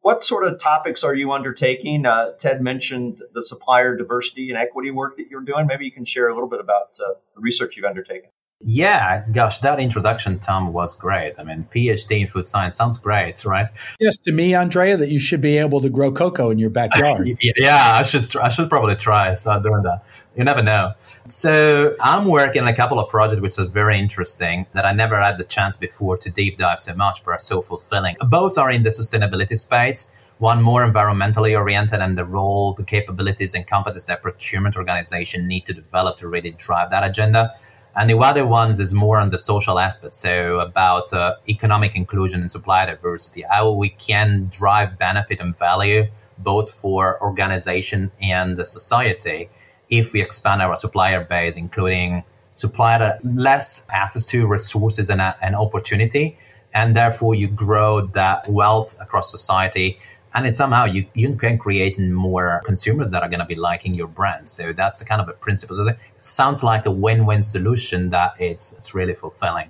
What 0.05 0.23
sort 0.23 0.45
of 0.45 0.59
topics 0.59 1.03
are 1.03 1.15
you 1.15 1.31
undertaking? 1.31 2.05
Uh, 2.05 2.33
Ted 2.33 2.61
mentioned 2.61 3.23
the 3.33 3.41
supplier 3.41 3.97
diversity 3.97 4.51
and 4.51 4.57
equity 4.59 4.91
work 4.91 5.17
that 5.17 5.31
you're 5.31 5.41
doing. 5.41 5.65
Maybe 5.65 5.85
you 5.85 5.91
can 5.91 6.05
share 6.05 6.29
a 6.29 6.33
little 6.35 6.47
bit 6.47 6.59
about 6.59 6.95
uh, 6.99 7.13
the 7.33 7.41
research 7.41 7.75
you've 7.75 7.85
undertaken. 7.85 8.29
Yeah, 8.61 9.25
gosh, 9.31 9.57
that 9.59 9.79
introduction, 9.79 10.39
Tom, 10.39 10.71
was 10.71 10.95
great. 10.95 11.37
I 11.37 11.43
mean, 11.43 11.67
PhD 11.73 12.21
in 12.21 12.27
food 12.27 12.47
science 12.47 12.77
sounds 12.77 12.97
great, 12.97 13.43
right? 13.43 13.67
Yes, 13.99 14.17
to 14.19 14.31
me, 14.31 14.55
Andrea, 14.55 14.95
that 14.95 15.09
you 15.09 15.19
should 15.19 15.41
be 15.41 15.57
able 15.57 15.81
to 15.81 15.89
grow 15.89 16.11
cocoa 16.11 16.51
in 16.51 16.57
your 16.57 16.69
backyard. 16.69 17.27
yeah, 17.41 17.91
I 17.95 18.03
should. 18.03 18.23
I 18.37 18.47
should 18.47 18.69
probably 18.69 18.95
try 18.95 19.33
start 19.33 19.63
doing 19.63 19.83
that. 19.83 20.05
You 20.37 20.45
never 20.45 20.63
know. 20.63 20.93
So 21.27 21.95
I'm 22.01 22.25
working 22.25 22.61
on 22.61 22.67
a 22.69 22.75
couple 22.75 22.97
of 22.97 23.09
projects 23.09 23.41
which 23.41 23.59
are 23.59 23.65
very 23.65 23.99
interesting 23.99 24.65
that 24.73 24.85
I 24.85 24.93
never 24.93 25.21
had 25.21 25.37
the 25.37 25.43
chance 25.43 25.75
before 25.75 26.17
to 26.17 26.29
deep 26.29 26.57
dive 26.57 26.79
so 26.79 26.95
much, 26.95 27.25
but 27.25 27.31
are 27.31 27.39
so 27.39 27.61
fulfilling. 27.61 28.15
Both 28.21 28.57
are 28.57 28.71
in 28.71 28.83
the 28.83 28.89
sustainability 28.89 29.57
space 29.57 30.09
one 30.37 30.61
more 30.61 30.85
environmentally 30.85 31.57
oriented 31.57 32.01
and 32.01 32.17
the 32.17 32.25
role, 32.25 32.73
the 32.73 32.83
capabilities 32.83 33.55
and 33.55 33.65
competence 33.65 34.05
that 34.05 34.21
procurement 34.21 34.75
organization 34.75 35.47
need 35.47 35.65
to 35.65 35.73
develop 35.73 36.17
to 36.17 36.27
really 36.27 36.51
drive 36.51 36.89
that 36.89 37.09
agenda. 37.09 37.53
And 37.97 38.09
the 38.09 38.17
other 38.17 38.45
ones 38.45 38.79
is 38.79 38.93
more 38.93 39.19
on 39.19 39.29
the 39.29 39.37
social 39.37 39.79
aspect, 39.79 40.15
so 40.15 40.59
about 40.59 41.13
uh, 41.13 41.35
economic 41.47 41.95
inclusion 41.95 42.41
and 42.41 42.51
supply 42.51 42.85
diversity, 42.85 43.45
how 43.49 43.71
we 43.71 43.89
can 43.89 44.49
drive 44.51 44.97
benefit 44.97 45.39
and 45.39 45.57
value 45.57 46.07
both 46.37 46.69
for 46.69 47.21
organization 47.21 48.11
and 48.21 48.57
the 48.57 48.65
society 48.65 49.49
if 49.89 50.11
we 50.11 50.21
expand 50.21 50.61
our 50.61 50.75
supplier 50.75 51.23
base, 51.23 51.55
including 51.55 52.23
supplier 52.53 53.17
less 53.23 53.85
access 53.89 54.25
to 54.25 54.45
resources 54.45 55.09
and, 55.09 55.21
uh, 55.21 55.33
and 55.41 55.55
opportunity, 55.55 56.37
and 56.73 56.95
therefore 56.95 57.35
you 57.35 57.47
grow 57.47 58.01
that 58.01 58.47
wealth 58.49 58.97
across 58.99 59.31
society 59.31 59.97
and 60.35 60.53
somehow 60.53 60.83
you, 60.85 61.05
you 61.13 61.35
can 61.35 61.57
create 61.57 61.97
more 61.97 62.61
consumers 62.65 63.09
that 63.11 63.23
are 63.23 63.29
going 63.29 63.39
to 63.39 63.45
be 63.45 63.55
liking 63.55 63.95
your 63.95 64.07
brand. 64.07 64.47
So 64.47 64.73
that's 64.73 65.01
a 65.01 65.05
kind 65.05 65.21
of 65.21 65.29
a 65.29 65.33
principle. 65.33 65.75
So 65.77 65.87
it 65.87 65.97
sounds 66.17 66.61
like 66.61 66.85
a 66.85 66.91
win-win 66.91 67.41
solution 67.41 68.09
that 68.09 68.35
it's, 68.39 68.73
it's 68.73 68.93
really 68.93 69.13
fulfilling. 69.13 69.69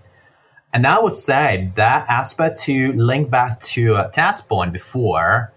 And 0.73 0.85
I 0.87 0.99
would 0.99 1.15
say 1.15 1.71
that 1.75 2.05
aspect 2.09 2.59
to 2.63 2.93
link 2.93 3.29
back 3.29 3.59
to 3.61 3.95
uh, 3.95 4.09
Ted's 4.09 4.41
point 4.41 4.73
before 4.73 5.53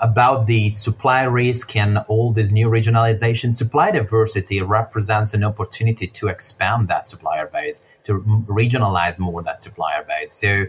about 0.00 0.46
the 0.46 0.70
supply 0.70 1.22
risk 1.22 1.76
and 1.76 1.98
all 2.08 2.32
this 2.32 2.50
new 2.50 2.68
regionalization, 2.68 3.54
supply 3.54 3.90
diversity 3.90 4.60
represents 4.60 5.34
an 5.34 5.44
opportunity 5.44 6.06
to 6.06 6.28
expand 6.28 6.88
that 6.88 7.08
supplier 7.08 7.46
base, 7.46 7.84
to 8.04 8.20
regionalize 8.46 9.18
more 9.18 9.42
that 9.42 9.62
supplier 9.62 10.02
base. 10.02 10.32
So 10.32 10.66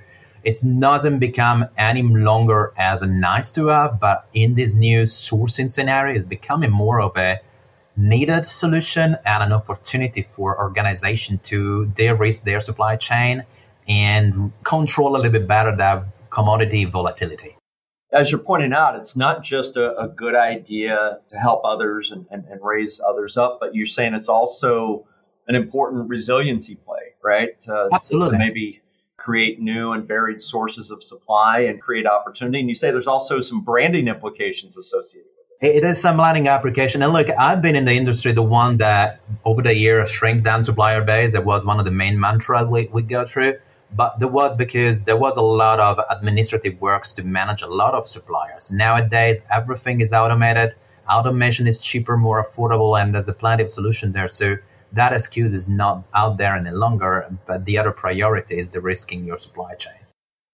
it 0.47 0.79
doesn't 0.79 1.19
become 1.19 1.65
any 1.77 2.01
longer 2.01 2.71
as 2.77 3.01
a 3.01 3.05
nice 3.05 3.51
to 3.51 3.67
have, 3.67 3.99
but 3.99 4.29
in 4.33 4.55
this 4.55 4.75
new 4.75 5.03
sourcing 5.03 5.69
scenario, 5.69 6.15
it's 6.15 6.25
becoming 6.25 6.71
more 6.71 7.01
of 7.01 7.17
a 7.17 7.41
needed 7.97 8.45
solution 8.45 9.17
and 9.25 9.43
an 9.43 9.51
opportunity 9.51 10.21
for 10.21 10.57
organization 10.57 11.39
to 11.39 11.87
de-risk 11.87 12.45
their 12.45 12.61
supply 12.61 12.95
chain 12.95 13.43
and 13.89 14.53
control 14.63 15.17
a 15.17 15.17
little 15.17 15.33
bit 15.33 15.49
better 15.49 15.75
that 15.75 16.05
commodity 16.29 16.85
volatility. 16.85 17.57
as 18.13 18.31
you're 18.31 18.39
pointing 18.39 18.71
out, 18.71 18.95
it's 18.95 19.17
not 19.17 19.43
just 19.43 19.75
a, 19.75 19.99
a 19.99 20.07
good 20.07 20.35
idea 20.35 21.19
to 21.29 21.37
help 21.37 21.59
others 21.65 22.11
and, 22.11 22.25
and, 22.31 22.45
and, 22.45 22.61
raise 22.63 23.01
others 23.05 23.35
up, 23.35 23.57
but 23.59 23.75
you're 23.75 23.93
saying 23.97 24.13
it's 24.13 24.29
also 24.29 25.05
an 25.49 25.55
important 25.55 26.07
resiliency 26.07 26.75
play, 26.75 27.05
right? 27.21 27.57
Uh, 27.67 27.89
Absolutely. 27.91 28.37
maybe 28.37 28.81
create 29.27 29.59
new 29.59 29.91
and 29.91 30.07
varied 30.07 30.41
sources 30.41 30.89
of 30.89 31.03
supply 31.03 31.59
and 31.59 31.81
create 31.81 32.07
opportunity. 32.07 32.61
And 32.61 32.69
you 32.69 32.75
say 32.75 32.91
there's 32.91 33.07
also 33.07 33.41
some 33.41 33.61
branding 33.61 34.07
implications 34.07 34.77
associated 34.77 35.27
with 35.37 35.69
it. 35.69 35.75
It 35.75 35.83
is 35.83 35.99
some 35.99 36.15
branding 36.15 36.47
application. 36.47 37.03
And 37.03 37.11
look, 37.11 37.27
I've 37.37 37.61
been 37.61 37.75
in 37.75 37.83
the 37.83 37.91
industry, 37.91 38.31
the 38.31 38.41
one 38.41 38.77
that 38.77 39.19
over 39.43 39.61
the 39.61 39.75
years 39.75 40.09
shrink 40.09 40.45
down 40.45 40.63
supplier 40.63 41.03
base. 41.03 41.33
That 41.33 41.43
was 41.43 41.65
one 41.65 41.77
of 41.77 41.83
the 41.83 41.91
main 41.91 42.17
mantras 42.17 42.69
we, 42.69 42.87
we 42.87 43.01
go 43.01 43.25
through 43.25 43.55
but 43.95 44.19
there 44.19 44.27
was 44.27 44.53
because 44.53 45.05
there 45.05 45.15
was 45.15 45.37
a 45.37 45.41
lot 45.41 45.79
of 45.79 45.97
administrative 46.09 46.79
works 46.81 47.13
to 47.13 47.23
manage 47.23 47.61
a 47.61 47.67
lot 47.67 47.93
of 47.93 48.05
suppliers. 48.05 48.69
Nowadays, 48.69 49.45
everything 49.49 50.01
is 50.01 50.11
automated. 50.11 50.75
Automation 51.09 51.67
is 51.67 51.79
cheaper, 51.79 52.17
more 52.17 52.43
affordable, 52.43 53.01
and 53.01 53.13
there's 53.13 53.29
a 53.29 53.33
plenty 53.33 53.63
of 53.63 53.69
solution 53.69 54.11
there. 54.11 54.27
So 54.27 54.57
that 54.97 55.13
excuse 55.13 55.53
is 55.53 55.69
not 55.69 56.03
out 56.13 56.37
there 56.37 56.55
any 56.55 56.71
longer. 56.71 57.27
But 57.47 57.65
the 57.65 57.77
other 57.77 57.91
priority 57.91 58.57
is 58.57 58.69
the 58.69 58.81
risking 58.81 59.25
your 59.25 59.37
supply 59.37 59.73
chain. 59.75 59.93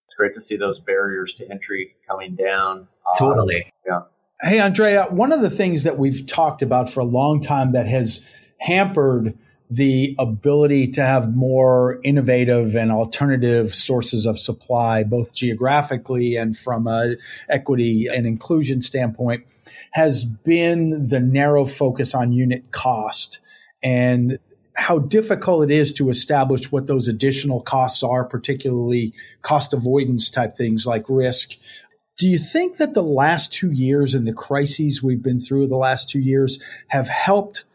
It's 0.08 0.16
great 0.16 0.36
to 0.36 0.42
see 0.42 0.58
those 0.58 0.80
barriers 0.80 1.34
to 1.36 1.50
entry 1.50 1.96
coming 2.08 2.36
down. 2.36 2.88
Uh, 3.06 3.18
totally. 3.18 3.72
yeah. 3.88 4.02
Hey, 4.42 4.60
Andrea, 4.60 5.06
one 5.10 5.32
of 5.32 5.42
the 5.42 5.50
things 5.50 5.84
that 5.84 5.98
we've 5.98 6.28
talked 6.28 6.62
about 6.62 6.90
for 6.90 7.00
a 7.00 7.06
long 7.06 7.42
time 7.42 7.72
that 7.72 7.88
has 7.88 8.22
hampered 8.60 9.38
the 9.70 10.16
ability 10.20 10.88
to 10.88 11.02
have 11.02 11.34
more 11.34 12.00
innovative 12.04 12.76
and 12.76 12.92
alternative 12.92 13.74
sources 13.74 14.26
of 14.26 14.38
supply, 14.38 15.04
both 15.04 15.34
geographically 15.34 16.36
and 16.36 16.58
from 16.58 16.86
a 16.86 17.16
equity 17.50 18.08
and 18.08 18.28
inclusion 18.28 18.82
standpoint, 18.82 19.46
has 19.92 20.26
been 20.26 21.08
the 21.08 21.20
narrow 21.20 21.66
focus 21.66 22.14
on 22.14 22.32
unit 22.32 22.72
cost 22.72 23.40
and 23.84 24.40
how 24.76 25.00
difficult 25.00 25.70
it 25.70 25.72
is 25.72 25.94
to 25.94 26.10
establish 26.10 26.72
what 26.72 26.88
those 26.88 27.08
additional 27.08 27.62
costs 27.62 28.02
are, 28.02 28.26
particularly 28.26 29.14
cost 29.42 29.74
avoidance 29.74 30.30
type 30.30 30.56
things 30.56 30.86
like 30.86 31.04
risk. 31.10 31.54
Do 32.18 32.28
you 32.28 32.38
think 32.38 32.78
that 32.78 32.94
the 32.94 33.04
last 33.04 33.54
two 33.54 33.72
years 33.72 34.16
and 34.16 34.28
the 34.28 34.34
crises 34.34 35.04
we've 35.04 35.22
been 35.22 35.40
through 35.40 35.68
the 35.68 35.76
last 35.76 36.10
two 36.10 36.20
years 36.20 36.60
have 36.88 37.08
helped 37.08 37.66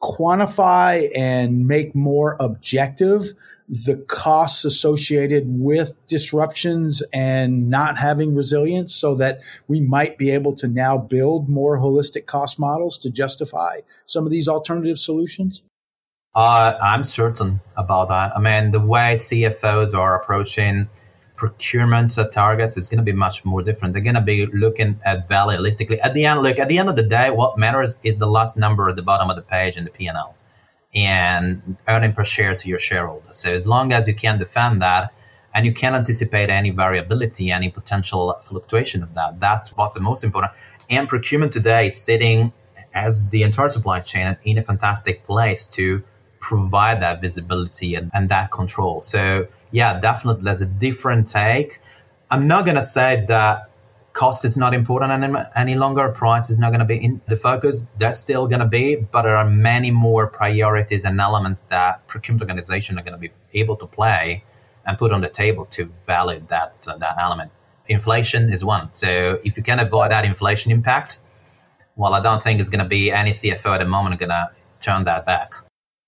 quantify 0.00 1.10
and 1.16 1.66
make 1.66 1.94
more 1.94 2.36
objective 2.38 3.32
the 3.68 3.96
costs 3.96 4.64
associated 4.64 5.44
with 5.46 5.94
disruptions 6.06 7.02
and 7.12 7.70
not 7.70 7.98
having 7.98 8.34
resilience 8.34 8.94
so 8.94 9.14
that 9.14 9.40
we 9.68 9.80
might 9.80 10.18
be 10.18 10.30
able 10.30 10.54
to 10.54 10.68
now 10.68 10.98
build 10.98 11.48
more 11.48 11.78
holistic 11.78 12.26
cost 12.26 12.58
models 12.58 12.98
to 12.98 13.10
justify 13.10 13.80
some 14.06 14.26
of 14.26 14.30
these 14.30 14.48
alternative 14.48 14.98
solutions? 14.98 15.62
Uh, 16.34 16.76
I'm 16.82 17.04
certain 17.04 17.60
about 17.76 18.08
that. 18.08 18.36
I 18.36 18.40
mean, 18.40 18.72
the 18.72 18.80
way 18.80 19.14
CFOs 19.14 19.94
are 19.94 20.20
approaching 20.20 20.88
procurements 21.36 22.22
at 22.22 22.32
targets 22.32 22.76
is 22.76 22.88
going 22.88 22.98
to 22.98 23.04
be 23.04 23.12
much 23.12 23.44
more 23.44 23.62
different. 23.62 23.94
They're 23.94 24.02
going 24.02 24.14
to 24.14 24.20
be 24.20 24.46
looking 24.46 25.00
at 25.04 25.26
value 25.26 25.58
holistically. 25.58 25.98
At 26.02 26.12
the 26.12 26.26
end, 26.26 26.42
look, 26.42 26.58
at 26.58 26.68
the 26.68 26.78
end 26.78 26.88
of 26.88 26.96
the 26.96 27.02
day, 27.02 27.30
what 27.30 27.58
matters 27.58 27.98
is 28.02 28.18
the 28.18 28.26
last 28.26 28.56
number 28.56 28.88
at 28.88 28.96
the 28.96 29.02
bottom 29.02 29.30
of 29.30 29.36
the 29.36 29.42
page 29.42 29.76
in 29.76 29.84
the 29.84 29.90
P&L 29.90 30.36
and 30.94 31.76
earning 31.88 32.12
per 32.12 32.24
share 32.24 32.54
to 32.56 32.68
your 32.68 32.78
shareholders. 32.78 33.36
So 33.38 33.52
as 33.52 33.66
long 33.66 33.92
as 33.92 34.06
you 34.06 34.14
can 34.14 34.38
defend 34.38 34.80
that 34.82 35.12
and 35.54 35.66
you 35.66 35.72
can 35.72 35.94
anticipate 35.94 36.50
any 36.50 36.70
variability, 36.70 37.50
any 37.50 37.70
potential 37.70 38.38
fluctuation 38.44 39.02
of 39.02 39.14
that, 39.14 39.40
that's 39.40 39.76
what's 39.76 39.94
the 39.94 40.00
most 40.00 40.24
important. 40.24 40.52
And 40.90 41.08
procurement 41.08 41.52
today 41.52 41.88
is 41.88 42.00
sitting 42.00 42.52
as 42.92 43.28
the 43.30 43.42
entire 43.42 43.68
supply 43.68 44.00
chain 44.00 44.36
in 44.44 44.58
a 44.58 44.62
fantastic 44.62 45.24
place 45.24 45.66
to 45.66 46.02
provide 46.40 47.00
that 47.00 47.20
visibility 47.20 47.94
and, 47.94 48.10
and 48.14 48.28
that 48.28 48.50
control. 48.50 49.00
So 49.00 49.48
yeah, 49.70 49.98
definitely 49.98 50.44
there's 50.44 50.62
a 50.62 50.66
different 50.66 51.26
take. 51.26 51.80
I'm 52.30 52.46
not 52.46 52.66
to 52.66 52.82
say 52.82 53.24
that 53.28 53.70
cost 54.14 54.44
is 54.44 54.56
not 54.56 54.72
important 54.72 55.12
any, 55.12 55.34
any 55.54 55.74
longer. 55.74 56.08
Price 56.08 56.48
is 56.48 56.58
not 56.58 56.70
going 56.70 56.78
to 56.80 56.86
be 56.86 56.96
in 56.96 57.20
the 57.26 57.36
focus. 57.36 57.88
That's 57.98 58.18
still 58.18 58.46
going 58.46 58.60
to 58.60 58.66
be, 58.66 58.96
but 58.96 59.22
there 59.22 59.36
are 59.36 59.48
many 59.48 59.90
more 59.90 60.26
priorities 60.28 61.04
and 61.04 61.20
elements 61.20 61.62
that 61.62 62.06
procurement 62.06 62.42
organizations 62.42 62.98
are 62.98 63.02
going 63.02 63.20
to 63.20 63.28
be 63.28 63.32
able 63.52 63.76
to 63.76 63.86
play 63.86 64.44
and 64.86 64.96
put 64.96 65.12
on 65.12 65.20
the 65.20 65.28
table 65.28 65.66
to 65.66 65.90
validate 66.06 66.48
that 66.48 66.76
that 67.00 67.16
element. 67.20 67.50
Inflation 67.86 68.52
is 68.52 68.64
one. 68.64 68.88
So 68.94 69.40
if 69.44 69.56
you 69.56 69.62
can 69.62 69.78
avoid 69.78 70.10
that 70.10 70.24
inflation 70.24 70.70
impact, 70.72 71.18
well, 71.96 72.14
I 72.14 72.20
don't 72.20 72.42
think 72.42 72.60
it's 72.60 72.70
going 72.70 72.82
to 72.82 72.88
be 72.88 73.10
any 73.10 73.32
CFO 73.32 73.74
at 73.74 73.78
the 73.78 73.84
moment 73.84 74.18
going 74.18 74.30
to 74.30 74.50
turn 74.80 75.04
that 75.04 75.26
back. 75.26 75.54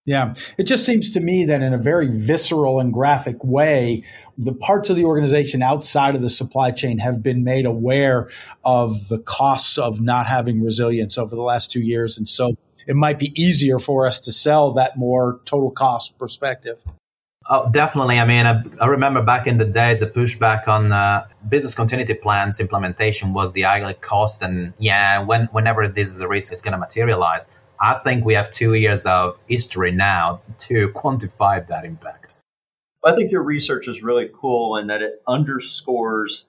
Yeah, 0.04 0.34
it 0.56 0.64
just 0.64 0.86
seems 0.86 1.10
to 1.10 1.20
me 1.20 1.44
that 1.46 1.62
in 1.62 1.74
a 1.74 1.78
very 1.78 2.08
visceral 2.08 2.78
and 2.78 2.92
graphic 2.92 3.42
way, 3.42 4.04
the 4.38 4.53
parts 4.53 4.90
of 4.90 4.96
the 4.96 5.05
organization 5.05 5.62
outside 5.62 6.14
of 6.14 6.22
the 6.22 6.31
supply 6.31 6.70
chain 6.70 6.99
have 6.99 7.22
been 7.22 7.42
made 7.44 7.66
aware 7.66 8.31
of 8.64 9.09
the 9.09 9.18
costs 9.18 9.79
of 9.79 10.01
not 10.01 10.27
having 10.27 10.62
resilience 10.62 11.16
over 11.16 11.35
the 11.35 11.42
last 11.42 11.70
two 11.70 11.81
years. 11.81 12.18
And 12.18 12.29
so 12.29 12.57
it 12.87 12.96
might 12.96 13.18
be 13.18 13.33
easier 13.40 13.79
for 13.79 14.07
us 14.07 14.20
to 14.20 14.33
sell 14.33 14.72
that 14.72 14.96
more 14.96 15.40
total 15.44 15.70
cost 15.70 16.18
perspective. 16.18 16.83
Oh, 17.49 17.70
definitely. 17.70 18.18
I 18.18 18.25
mean, 18.25 18.44
I, 18.44 18.62
I 18.81 18.87
remember 18.87 19.22
back 19.22 19.46
in 19.46 19.59
the 19.59 19.64
days, 19.64 20.01
the 20.01 20.07
pushback 20.09 20.66
on 20.66 20.90
uh, 20.92 21.29
business 21.49 21.75
continuity 21.75 22.14
plans 22.14 22.59
implementation 22.59 23.33
was 23.33 23.53
the 23.53 23.62
high 23.62 23.92
cost. 23.94 24.42
And 24.42 24.75
yeah, 24.79 25.22
when, 25.22 25.46
whenever 25.46 25.87
this 25.87 26.09
is 26.09 26.20
a 26.20 26.29
risk, 26.29 26.53
it's 26.53 26.61
going 26.61 26.72
to 26.72 26.79
materialize. 26.79 27.49
I 27.81 27.94
think 28.01 28.25
we 28.25 28.35
have 28.35 28.51
two 28.51 28.75
years 28.75 29.07
of 29.07 29.38
history 29.46 29.92
now 29.92 30.40
to 30.59 30.88
quantify 30.88 31.66
that 31.68 31.85
impact. 31.85 32.37
I 33.06 33.14
think 33.14 33.30
your 33.30 33.42
research 33.42 33.88
is 33.88 34.02
really 34.02 34.30
cool 34.34 34.76
in 34.76 34.88
that 34.88 35.02
it 35.02 35.22
underscores 35.26 36.46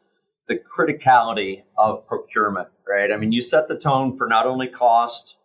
the 0.48 0.56
criticality 0.56 1.64
of 1.78 2.08
procurement, 2.08 2.70
right? 2.88 3.12
I 3.12 3.18
mean, 3.18 3.32
you 3.32 3.42
set 3.42 3.68
the 3.68 3.78
tone 3.78 4.18
for 4.18 4.28
not 4.28 4.46
only 4.46 4.68
cost 4.68 5.36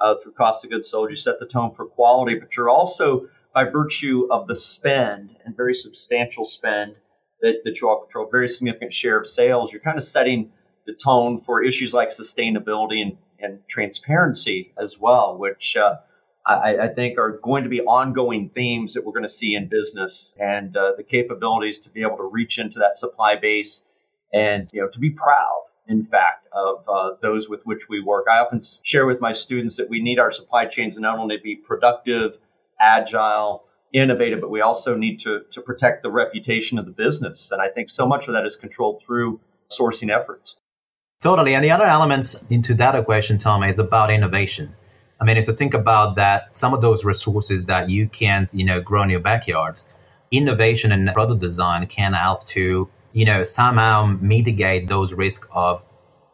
uh, 0.00 0.14
through 0.22 0.32
cost 0.32 0.64
of 0.64 0.70
goods 0.70 0.90
sold, 0.90 1.10
you 1.10 1.16
set 1.16 1.38
the 1.40 1.46
tone 1.46 1.74
for 1.74 1.86
quality, 1.86 2.38
but 2.38 2.56
you're 2.56 2.68
also, 2.68 3.28
by 3.54 3.64
virtue 3.64 4.28
of 4.30 4.46
the 4.46 4.54
spend 4.54 5.36
and 5.44 5.56
very 5.56 5.74
substantial 5.74 6.44
spend 6.44 6.96
that, 7.40 7.60
that 7.64 7.80
you 7.80 7.88
all 7.88 8.00
control, 8.02 8.28
very 8.30 8.48
significant 8.48 8.92
share 8.92 9.18
of 9.18 9.26
sales, 9.26 9.70
you're 9.72 9.80
kind 9.80 9.98
of 9.98 10.04
setting 10.04 10.50
the 10.86 10.94
tone 10.94 11.40
for 11.40 11.62
issues 11.62 11.94
like 11.94 12.10
sustainability 12.10 13.02
and 13.02 13.16
and 13.38 13.60
transparency 13.68 14.72
as 14.82 14.98
well, 14.98 15.36
which 15.38 15.76
uh, 15.76 15.96
I, 16.46 16.76
I, 16.84 16.88
think 16.88 17.18
are 17.18 17.40
going 17.42 17.64
to 17.64 17.68
be 17.68 17.80
ongoing 17.80 18.50
themes 18.50 18.94
that 18.94 19.04
we're 19.04 19.12
going 19.12 19.24
to 19.24 19.28
see 19.28 19.54
in 19.54 19.68
business 19.68 20.32
and 20.38 20.76
uh, 20.76 20.92
the 20.96 21.02
capabilities 21.02 21.80
to 21.80 21.90
be 21.90 22.02
able 22.02 22.18
to 22.18 22.30
reach 22.30 22.58
into 22.58 22.78
that 22.78 22.96
supply 22.96 23.34
base 23.36 23.82
and 24.32 24.68
you 24.72 24.80
know 24.80 24.88
to 24.88 24.98
be 24.98 25.10
proud 25.10 25.64
in 25.88 26.04
fact 26.04 26.46
of 26.52 26.84
uh, 26.88 27.16
those 27.20 27.48
with 27.48 27.64
which 27.64 27.88
we 27.88 28.00
work 28.00 28.26
i 28.30 28.38
often 28.38 28.60
share 28.82 29.06
with 29.06 29.20
my 29.20 29.32
students 29.32 29.76
that 29.76 29.88
we 29.88 30.00
need 30.00 30.18
our 30.18 30.30
supply 30.30 30.66
chains 30.66 30.94
to 30.94 31.00
not 31.00 31.18
only 31.18 31.36
be 31.42 31.56
productive 31.56 32.38
agile 32.80 33.64
innovative 33.92 34.40
but 34.40 34.50
we 34.50 34.60
also 34.60 34.94
need 34.94 35.18
to, 35.20 35.40
to 35.50 35.60
protect 35.60 36.02
the 36.02 36.10
reputation 36.10 36.78
of 36.78 36.86
the 36.86 36.92
business 36.92 37.50
and 37.50 37.60
i 37.60 37.68
think 37.68 37.90
so 37.90 38.06
much 38.06 38.28
of 38.28 38.34
that 38.34 38.46
is 38.46 38.56
controlled 38.56 39.02
through 39.04 39.40
sourcing 39.68 40.14
efforts 40.14 40.56
Totally. 41.18 41.54
And 41.54 41.64
the 41.64 41.70
other 41.70 41.86
elements 41.86 42.36
into 42.50 42.74
that 42.74 42.94
equation, 42.94 43.38
Tom, 43.38 43.64
is 43.64 43.78
about 43.78 44.10
innovation. 44.10 44.74
I 45.20 45.24
mean, 45.24 45.36
if 45.36 45.46
you 45.46 45.54
think 45.54 45.74
about 45.74 46.16
that, 46.16 46.54
some 46.56 46.74
of 46.74 46.82
those 46.82 47.04
resources 47.04 47.64
that 47.66 47.88
you 47.88 48.08
can't, 48.08 48.52
you 48.52 48.64
know, 48.64 48.80
grow 48.80 49.02
in 49.02 49.10
your 49.10 49.20
backyard, 49.20 49.80
innovation 50.30 50.92
and 50.92 51.08
product 51.14 51.40
design 51.40 51.86
can 51.86 52.12
help 52.12 52.44
to, 52.46 52.88
you 53.12 53.24
know, 53.24 53.44
somehow 53.44 54.06
mitigate 54.20 54.88
those 54.88 55.14
risks 55.14 55.46
of 55.52 55.84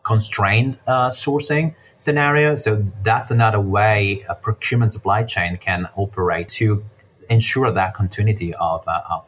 constrained 0.03 0.79
uh, 0.87 1.11
sourcing 1.11 1.75
scenario. 1.97 2.57
So 2.57 2.85
that's 3.03 3.31
another 3.31 3.61
way 3.61 4.25
a 4.29 4.35
procurement 4.35 4.93
supply 4.93 5.23
chain 5.23 5.57
can 5.59 5.89
operate 5.95 6.49
to 6.51 6.85
ensure 7.31 7.71
that 7.71 7.95
continuity 7.95 8.53
of, 8.55 8.87
uh, 8.89 9.03
of 9.09 9.25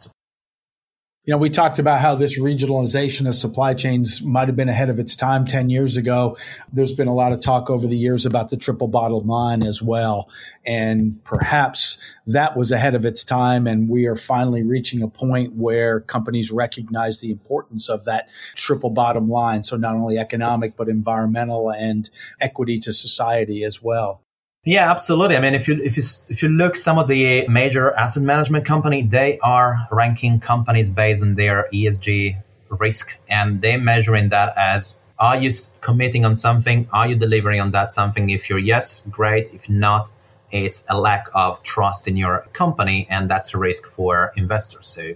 you 1.27 1.33
know, 1.33 1.39
we 1.39 1.49
talked 1.49 1.79
about 1.79 2.03
how 2.03 2.15
this 2.15 2.39
regionalization 2.39 3.27
of 3.27 3.35
supply 3.35 3.73
chains 3.73 4.21
might 4.21 4.47
have 4.47 4.57
been 4.57 4.69
ahead 4.69 4.91
of 4.91 4.99
its 4.99 5.17
time 5.17 5.47
10 5.47 5.71
years 5.71 5.97
ago. 5.97 6.37
There's 6.71 6.93
been 6.93 7.09
a 7.09 7.15
lot 7.15 7.33
of 7.33 7.41
talk 7.41 7.71
over 7.71 7.87
the 7.87 7.97
years 7.97 8.27
about 8.27 8.51
the 8.51 8.59
triple 8.59 8.89
bottom 8.89 9.27
line 9.27 9.65
as 9.65 9.81
well. 9.81 10.29
And 10.67 11.25
perhaps 11.25 11.97
that 12.27 12.59
was 12.59 12.73
ahead 12.73 12.95
of 12.95 13.07
its 13.07 13.25
time. 13.25 13.67
And 13.67 13.89
we 13.89 14.05
are 14.05 14.17
finally 14.17 14.63
reaching 14.63 15.03
a 15.03 15.09
point 15.09 15.55
where 15.55 16.01
companies 16.01 16.53
recognize 16.53 17.21
the 17.21 17.31
importance 17.31 17.89
of 17.89 18.05
that 18.05 18.29
triple 18.55 18.91
bottom 18.91 19.31
line. 19.31 19.65
So 19.65 19.79
not 19.79 19.95
only 19.95 20.19
economic, 20.19 20.77
but 20.77 20.91
environmental 20.91 21.71
and 21.71 22.11
equity 22.39 22.79
to 22.81 22.93
society 22.93 23.65
as 23.65 23.83
well. 23.83 24.24
Yeah, 24.65 24.91
absolutely. 24.91 25.37
I 25.37 25.41
mean, 25.41 25.55
if 25.55 25.69
you 25.69 25.79
if 25.83 25.97
you 25.97 26.03
if 26.29 26.43
you 26.43 26.49
look 26.49 26.75
some 26.77 26.99
of 26.99 27.07
the 27.07 27.47
major 27.49 27.93
asset 27.95 28.23
management 28.23 28.65
company, 28.65 29.03
they 29.03 29.39
are 29.41 29.87
ranking 29.91 30.41
companies 30.41 30.91
based 30.91 31.23
on 31.23 31.35
their 31.35 31.69
ESG 31.73 32.43
risk, 32.71 33.19
and 33.29 33.61
they're 33.61 33.79
measuring 33.79 34.31
that 34.31 34.55
as 34.57 35.01
Are 35.19 35.37
you 35.37 35.51
committing 35.81 36.25
on 36.25 36.37
something? 36.37 36.89
Are 36.93 37.07
you 37.07 37.15
delivering 37.15 37.61
on 37.61 37.71
that 37.71 37.93
something? 37.93 38.31
If 38.31 38.49
you're 38.51 38.59
yes, 38.59 39.03
great. 39.11 39.53
If 39.55 39.71
not, 39.71 40.11
it's 40.51 40.85
a 40.89 40.99
lack 40.99 41.29
of 41.35 41.63
trust 41.63 42.09
in 42.09 42.17
your 42.17 42.47
company, 42.53 43.07
and 43.11 43.31
that's 43.31 43.55
a 43.55 43.59
risk 43.59 43.87
for 43.87 44.33
investors. 44.37 44.89
So 44.89 45.15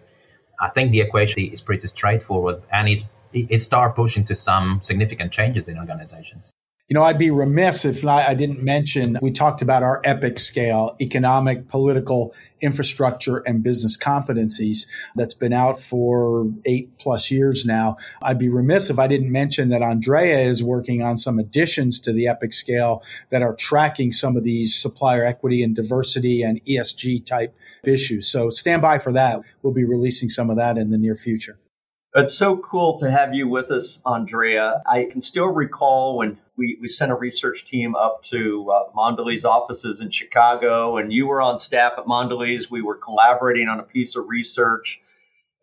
I 0.61 0.69
think 0.71 0.93
the 0.93 1.01
equation 1.01 1.45
is 1.45 1.61
pretty 1.61 1.87
straightforward, 1.89 2.63
and 2.73 2.89
it's 2.89 3.05
it 3.33 3.61
start 3.61 3.95
pushing 3.97 4.25
to 4.25 4.35
some 4.35 4.81
significant 4.83 5.33
changes 5.33 5.69
in 5.69 5.79
organizations. 5.79 6.53
You 6.89 6.95
know, 6.95 7.03
I'd 7.03 7.19
be 7.19 7.31
remiss 7.31 7.85
if 7.85 8.03
I, 8.07 8.33
didn't 8.33 8.63
mention 8.63 9.19
we 9.21 9.31
talked 9.31 9.61
about 9.61 9.83
our 9.83 10.01
epic 10.05 10.39
scale 10.39 10.97
economic, 11.03 11.69
political, 11.69 12.35
infrastructure, 12.63 13.39
and 13.39 13.63
business 13.63 13.99
competencies 13.99 14.87
that's 15.15 15.35
been 15.35 15.53
out 15.53 15.79
for 15.79 16.47
eight 16.65 16.97
plus 16.97 17.31
years 17.31 17.67
now. 17.67 17.99
I'd 18.23 18.39
be 18.39 18.49
remiss 18.49 18.89
if 18.89 18.99
I 18.99 19.07
didn't 19.07 19.31
mention 19.31 19.69
that 19.69 19.83
Andrea 19.83 20.39
is 20.39 20.63
working 20.63 21.03
on 21.03 21.19
some 21.19 21.39
additions 21.39 22.01
to 22.01 22.13
the 22.15 22.27
epic 22.27 22.55
scale 22.55 23.03
that 23.29 23.43
are 23.43 23.55
tracking 23.55 24.11
some 24.11 24.35
of 24.35 24.43
these 24.43 24.75
supplier 24.75 25.27
equity 25.27 25.63
and 25.63 25.77
diversity 25.77 26.43
and 26.43 26.65
ESG 26.65 27.27
type 27.27 27.55
issues. 27.85 28.29
So 28.29 28.49
stand 28.49 28.81
by 28.81 28.99
for 28.99 29.13
that. 29.13 29.43
We'll 29.61 29.75
be 29.75 29.85
releasing 29.85 30.31
some 30.31 30.49
of 30.49 30.57
that 30.57 30.79
in 30.79 30.91
the 30.91 30.97
near 30.97 31.17
future. 31.17 31.59
It's 32.15 32.33
so 32.33 32.57
cool 32.57 32.99
to 33.01 33.11
have 33.11 33.35
you 33.35 33.47
with 33.47 33.71
us, 33.71 34.01
Andrea. 34.07 34.83
I 34.91 35.05
can 35.11 35.21
still 35.21 35.49
recall 35.49 36.17
when 36.17 36.39
we, 36.59 36.77
we 36.81 36.89
sent 36.89 37.13
a 37.13 37.15
research 37.15 37.65
team 37.65 37.95
up 37.95 38.25
to 38.25 38.71
uh, 38.71 38.93
Mondelez 38.95 39.45
offices 39.45 40.01
in 40.01 40.11
Chicago, 40.11 40.99
and 40.99 41.13
you 41.13 41.27
were 41.27 41.41
on 41.41 41.59
staff 41.59 41.93
at 41.97 42.05
Mondelez. 42.05 42.71
We 42.71 42.83
were 42.83 42.97
collaborating 42.97 43.69
on 43.69 43.79
a 43.81 43.85
piece 43.85 44.17
of 44.17 44.29
research, 44.29 45.01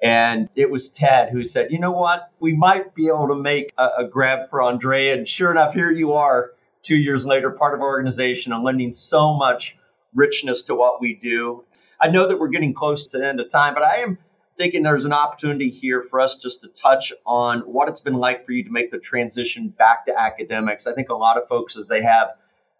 and 0.02 0.50
it 0.56 0.72
was 0.72 0.90
Ted 0.90 1.30
who 1.30 1.44
said, 1.46 1.72
"You 1.72 1.80
know 1.80 1.92
what? 1.92 2.32
We 2.40 2.56
might 2.56 2.96
be 2.96 3.08
able 3.08 3.28
to 3.28 3.36
make 3.36 3.74
a, 3.78 3.88
a 4.00 4.08
grab 4.10 4.50
for 4.50 4.64
Andrea." 4.64 5.16
And 5.16 5.28
sure 5.28 5.52
enough, 5.52 5.74
here 5.74 5.92
you 5.92 6.14
are, 6.14 6.52
two 6.82 6.98
years 6.98 7.26
later, 7.26 7.52
part 7.52 7.76
of 7.76 7.82
our 7.82 7.88
organization, 7.88 8.54
and 8.54 8.64
lending 8.64 8.94
so 8.94 9.34
much 9.36 9.76
richness 10.16 10.64
to 10.64 10.76
what 10.76 11.02
we 11.02 11.20
do. 11.22 11.64
I 12.02 12.08
know 12.08 12.28
that 12.28 12.40
we're 12.40 12.48
getting 12.48 12.74
close 12.74 13.06
to 13.08 13.18
the 13.18 13.28
end 13.28 13.40
of 13.40 13.50
time, 13.50 13.74
but 13.74 13.84
I 13.84 13.98
am 13.98 14.18
thinking 14.58 14.84
there's 14.84 15.06
an 15.06 15.14
opportunity 15.14 15.70
here 15.70 16.02
for 16.02 16.20
us 16.20 16.36
just 16.36 16.62
to 16.62 16.68
touch 16.70 17.12
on 17.26 17.60
what 17.62 17.90
it's 17.90 18.00
been 18.00 18.16
like 18.16 18.46
for 18.46 18.52
you 18.52 18.64
to 18.64 18.70
make 18.70 18.92
the 18.92 18.98
transition 18.98 19.70
back 19.70 20.06
to 20.06 20.18
academics. 20.18 20.88
I 20.88 20.94
think 20.94 21.10
a 21.10 21.16
lot 21.16 21.38
of 21.38 21.48
folks, 21.48 21.78
as 21.78 21.88
they 21.88 22.04
have 22.04 22.30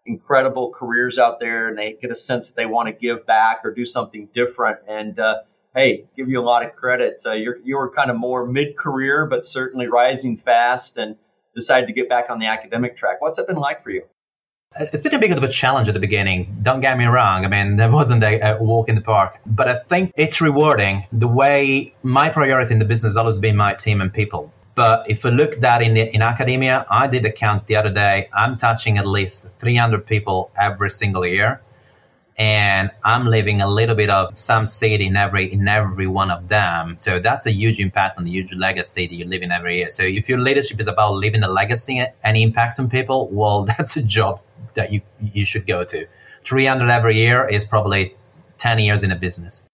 incredible 0.06 0.70
careers 0.70 1.18
out 1.18 1.40
there 1.40 1.68
and 1.68 1.76
they 1.76 1.96
get 2.00 2.10
a 2.10 2.14
sense 2.14 2.48
that 2.48 2.56
they 2.56 2.66
want 2.66 2.88
to 2.88 2.92
give 2.92 3.26
back 3.26 3.60
or 3.64 3.72
do 3.72 3.84
something 3.84 4.28
different. 4.34 4.78
And 4.88 5.18
uh, 5.18 5.42
hey, 5.74 6.06
give 6.16 6.28
you 6.28 6.40
a 6.40 6.44
lot 6.44 6.64
of 6.64 6.74
credit. 6.76 7.22
Uh, 7.26 7.32
you're 7.32 7.58
you're 7.64 7.90
kind 7.90 8.10
of 8.10 8.16
more 8.16 8.46
mid 8.46 8.76
career, 8.76 9.26
but 9.26 9.44
certainly 9.44 9.86
rising 9.86 10.36
fast 10.36 10.96
and 10.96 11.16
decided 11.54 11.86
to 11.86 11.92
get 11.92 12.08
back 12.08 12.26
on 12.30 12.38
the 12.38 12.46
academic 12.46 12.96
track. 12.96 13.20
What's 13.20 13.38
it 13.38 13.46
been 13.46 13.56
like 13.56 13.82
for 13.82 13.90
you? 13.90 14.02
Uh, 14.74 14.84
it's 14.92 15.02
been 15.02 15.14
a 15.14 15.18
bit 15.18 15.30
of 15.30 15.42
a 15.42 15.48
challenge 15.48 15.88
at 15.88 15.94
the 15.94 16.00
beginning. 16.00 16.56
Don't 16.60 16.80
get 16.80 16.98
me 16.98 17.04
wrong. 17.06 17.44
I 17.44 17.48
mean, 17.48 17.76
there 17.76 17.90
wasn't 17.90 18.22
a, 18.22 18.56
a, 18.56 18.62
walk 18.62 18.88
in 18.88 18.94
the 18.96 19.00
park, 19.00 19.38
but 19.46 19.68
I 19.68 19.78
think 19.78 20.12
it's 20.16 20.40
rewarding. 20.40 21.06
The 21.12 21.28
way 21.28 21.94
my 22.02 22.28
priority 22.28 22.74
in 22.74 22.78
the 22.78 22.84
business 22.84 23.12
has 23.12 23.16
always 23.16 23.38
been 23.38 23.56
my 23.56 23.74
team 23.74 24.00
and 24.00 24.12
people. 24.12 24.52
But 24.74 25.08
if 25.08 25.24
we 25.24 25.30
look 25.30 25.60
that 25.60 25.80
in 25.80 25.94
the, 25.94 26.14
in 26.14 26.20
academia, 26.20 26.84
I 26.90 27.06
did 27.06 27.24
a 27.24 27.32
count 27.32 27.66
the 27.66 27.76
other 27.76 27.90
day. 27.90 28.28
I'm 28.34 28.58
touching 28.58 28.98
at 28.98 29.06
least 29.06 29.58
300 29.58 30.04
people 30.04 30.50
every 30.60 30.90
single 30.90 31.24
year, 31.24 31.62
and 32.36 32.90
I'm 33.02 33.26
leaving 33.26 33.62
a 33.62 33.68
little 33.68 33.94
bit 33.94 34.10
of 34.10 34.36
some 34.36 34.66
seed 34.66 35.00
in 35.00 35.16
every 35.16 35.50
in 35.50 35.66
every 35.66 36.06
one 36.06 36.30
of 36.30 36.48
them. 36.48 36.96
So 36.96 37.18
that's 37.18 37.46
a 37.46 37.52
huge 37.52 37.80
impact 37.80 38.18
on 38.18 38.24
the 38.24 38.30
huge 38.30 38.52
legacy 38.52 39.06
that 39.06 39.14
you 39.14 39.24
live 39.24 39.42
in 39.42 39.52
every 39.52 39.78
year. 39.78 39.88
So 39.88 40.02
if 40.02 40.28
your 40.28 40.40
leadership 40.40 40.78
is 40.80 40.88
about 40.88 41.14
leaving 41.14 41.42
a 41.42 41.48
legacy 41.48 42.04
and 42.22 42.36
impact 42.36 42.78
on 42.78 42.90
people, 42.90 43.28
well, 43.28 43.64
that's 43.78 43.96
a 43.96 44.02
job 44.02 44.40
that 44.76 44.92
you 44.92 45.02
you 45.20 45.44
should 45.44 45.66
go 45.66 45.84
to. 45.84 46.06
300 46.44 46.90
every 46.90 47.16
year 47.16 47.46
is 47.48 47.64
probably 47.64 48.14
10 48.58 48.78
years 48.78 49.02
in 49.02 49.10
a 49.10 49.16
business. 49.16 49.68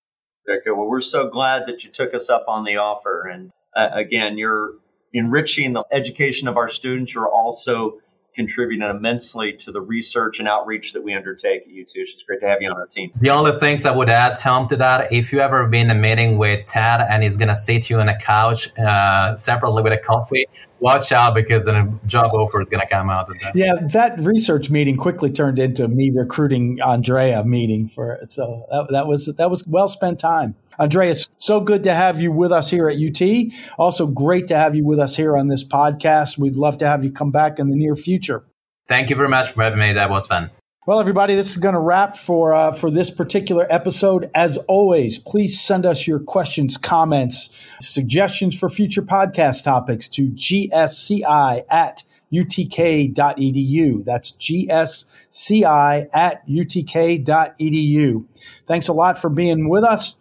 Okay, 0.48 0.70
well, 0.70 0.88
we're 0.88 1.00
so 1.00 1.28
glad 1.28 1.64
that 1.66 1.84
you 1.84 1.90
took 1.90 2.14
us 2.14 2.30
up 2.30 2.46
on 2.48 2.64
the 2.64 2.76
offer. 2.78 3.28
And 3.28 3.50
uh, 3.76 3.88
again, 3.94 4.38
you're 4.38 4.72
enriching 5.12 5.72
the 5.72 5.84
education 5.92 6.48
of 6.48 6.56
our 6.56 6.68
students. 6.68 7.14
You're 7.14 7.28
also 7.28 8.00
contributing 8.34 8.88
immensely 8.88 9.52
to 9.52 9.72
the 9.72 9.80
research 9.80 10.38
and 10.38 10.48
outreach 10.48 10.92
that 10.92 11.02
we 11.02 11.14
undertake 11.14 11.62
at 11.62 11.68
UT. 11.68 11.90
It's 11.94 12.22
great 12.22 12.40
to 12.40 12.46
have 12.46 12.62
you 12.62 12.70
on 12.70 12.76
our 12.76 12.86
team. 12.86 13.10
The 13.20 13.30
only 13.30 13.52
things 13.58 13.84
I 13.84 13.94
would 13.94 14.08
add, 14.08 14.38
Tom, 14.38 14.66
to 14.68 14.76
that, 14.76 15.12
if 15.12 15.32
you 15.32 15.40
ever 15.40 15.66
been 15.66 15.90
in 15.90 15.96
a 15.96 16.00
meeting 16.00 16.38
with 16.38 16.66
Ted 16.66 17.00
and 17.00 17.22
he's 17.22 17.36
going 17.36 17.48
to 17.48 17.56
sit 17.56 17.90
you 17.90 18.00
on 18.00 18.08
a 18.08 18.18
couch 18.18 18.76
uh, 18.78 19.36
separately 19.36 19.82
with 19.82 19.92
a 19.92 19.98
coffee, 19.98 20.46
watch 20.80 21.12
out 21.12 21.34
because 21.34 21.66
then 21.66 21.76
a 21.76 22.06
job 22.06 22.32
offer 22.32 22.60
is 22.60 22.68
going 22.68 22.80
to 22.80 22.86
come 22.86 23.10
out 23.10 23.30
of 23.30 23.38
that. 23.40 23.54
Yeah, 23.54 23.74
that 23.92 24.18
research 24.18 24.70
meeting 24.70 24.96
quickly 24.96 25.30
turned 25.30 25.58
into 25.58 25.88
me 25.88 26.10
recruiting 26.10 26.80
Andrea 26.80 27.44
meeting 27.44 27.88
for 27.88 28.14
it. 28.14 28.32
So 28.32 28.64
that, 28.70 28.88
that 28.90 29.06
was 29.06 29.26
that 29.26 29.50
was 29.50 29.66
well 29.66 29.88
spent 29.88 30.18
time. 30.18 30.54
Andrea, 30.78 31.10
it's 31.10 31.30
so 31.36 31.60
good 31.60 31.84
to 31.84 31.94
have 31.94 32.20
you 32.20 32.32
with 32.32 32.52
us 32.52 32.70
here 32.70 32.88
at 32.88 32.96
UT. 32.96 33.52
Also, 33.78 34.06
great 34.06 34.48
to 34.48 34.56
have 34.56 34.74
you 34.74 34.84
with 34.84 34.98
us 34.98 35.16
here 35.16 35.36
on 35.36 35.46
this 35.46 35.64
podcast. 35.64 36.38
We'd 36.38 36.56
love 36.56 36.78
to 36.78 36.86
have 36.86 37.04
you 37.04 37.10
come 37.10 37.30
back 37.30 37.58
in 37.58 37.68
the 37.68 37.76
near 37.76 37.94
future. 37.94 38.44
Thank 38.88 39.10
you 39.10 39.16
very 39.16 39.28
much 39.28 39.52
for 39.52 39.62
having 39.62 39.78
me. 39.78 39.92
That 39.92 40.10
was 40.10 40.26
fun. 40.26 40.50
Well, 40.84 40.98
everybody, 40.98 41.36
this 41.36 41.50
is 41.50 41.58
going 41.58 41.74
to 41.74 41.80
wrap 41.80 42.16
for 42.16 42.52
uh, 42.54 42.72
for 42.72 42.90
this 42.90 43.08
particular 43.08 43.66
episode. 43.70 44.28
As 44.34 44.56
always, 44.56 45.16
please 45.16 45.60
send 45.60 45.86
us 45.86 46.08
your 46.08 46.18
questions, 46.18 46.76
comments, 46.76 47.68
suggestions 47.80 48.58
for 48.58 48.68
future 48.68 49.02
podcast 49.02 49.62
topics 49.62 50.08
to 50.08 50.30
gsci 50.30 51.62
at 51.70 52.02
utk.edu. 52.32 54.04
That's 54.04 54.32
gsci 54.32 56.08
at 56.12 56.46
utk.edu. 56.48 58.24
Thanks 58.66 58.88
a 58.88 58.92
lot 58.92 59.18
for 59.18 59.30
being 59.30 59.68
with 59.68 59.84
us. 59.84 60.16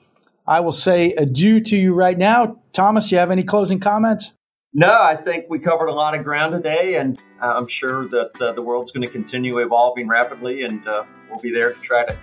I 0.52 0.60
will 0.60 0.74
say 0.74 1.14
adieu 1.14 1.62
to 1.62 1.78
you 1.78 1.94
right 1.94 2.18
now. 2.18 2.58
Thomas, 2.74 3.10
you 3.10 3.20
have 3.20 3.32
any 3.32 3.44
closing 3.44 3.80
comments? 3.80 4.34
No, 4.74 5.02
I 5.02 5.16
think 5.16 5.46
we 5.48 5.60
covered 5.60 5.88
a 5.88 5.94
lot 5.94 6.14
of 6.14 6.26
ground 6.26 6.52
today, 6.52 6.96
and 6.96 7.18
uh, 7.42 7.54
I'm 7.56 7.70
sure 7.70 8.10
that 8.10 8.42
uh, 8.42 8.52
the 8.52 8.62
world's 8.62 8.92
going 8.92 9.04
to 9.04 9.10
continue 9.10 9.60
evolving 9.60 10.10
rapidly, 10.10 10.64
and 10.64 10.86
uh, 10.86 11.06
we'll 11.30 11.40
be 11.40 11.54
there 11.54 11.72
to 11.72 11.80
try 11.80 12.04
to. 12.04 12.18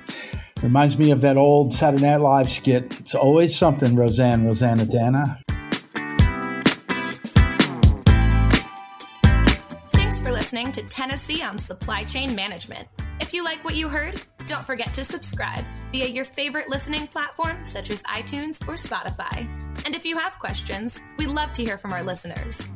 Reminds 0.62 0.98
me 0.98 1.10
of 1.10 1.22
that 1.22 1.38
old 1.38 1.72
Saturday 1.72 2.02
Night 2.02 2.20
Live 2.20 2.50
skit. 2.50 3.00
It's 3.00 3.14
always 3.14 3.56
something, 3.56 3.96
Roseanne, 3.96 4.44
Roseannadanna. 4.44 5.40
Thanks 9.92 10.20
for 10.20 10.32
listening 10.32 10.70
to 10.72 10.82
Tennessee 10.82 11.42
on 11.42 11.58
Supply 11.58 12.04
Chain 12.04 12.34
Management. 12.34 12.88
If 13.20 13.32
you 13.32 13.42
like 13.42 13.64
what 13.64 13.74
you 13.74 13.88
heard, 13.88 14.20
don't 14.48 14.64
forget 14.64 14.94
to 14.94 15.04
subscribe 15.04 15.64
via 15.92 16.06
your 16.06 16.24
favorite 16.24 16.68
listening 16.68 17.06
platform 17.06 17.66
such 17.66 17.90
as 17.90 18.02
iTunes 18.04 18.60
or 18.66 18.74
Spotify. 18.74 19.46
And 19.84 19.94
if 19.94 20.06
you 20.06 20.16
have 20.16 20.38
questions, 20.38 20.98
we'd 21.18 21.28
love 21.28 21.52
to 21.52 21.62
hear 21.62 21.76
from 21.76 21.92
our 21.92 22.02
listeners. 22.02 22.66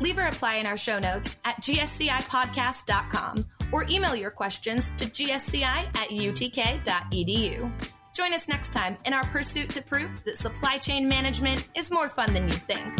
Leave 0.00 0.16
a 0.16 0.22
reply 0.22 0.56
in 0.56 0.66
our 0.66 0.76
show 0.76 0.98
notes 0.98 1.38
at 1.44 1.60
gscipodcast.com 1.60 3.46
or 3.72 3.84
email 3.90 4.16
your 4.16 4.30
questions 4.30 4.90
to 4.92 5.04
gsci 5.04 5.62
at 5.62 6.08
utk.edu. 6.08 7.72
Join 8.16 8.34
us 8.34 8.48
next 8.48 8.72
time 8.72 8.96
in 9.04 9.12
our 9.12 9.24
pursuit 9.26 9.68
to 9.70 9.82
prove 9.82 10.24
that 10.24 10.38
supply 10.38 10.78
chain 10.78 11.08
management 11.08 11.68
is 11.76 11.90
more 11.90 12.08
fun 12.08 12.32
than 12.32 12.48
you 12.48 12.54
think. 12.54 12.94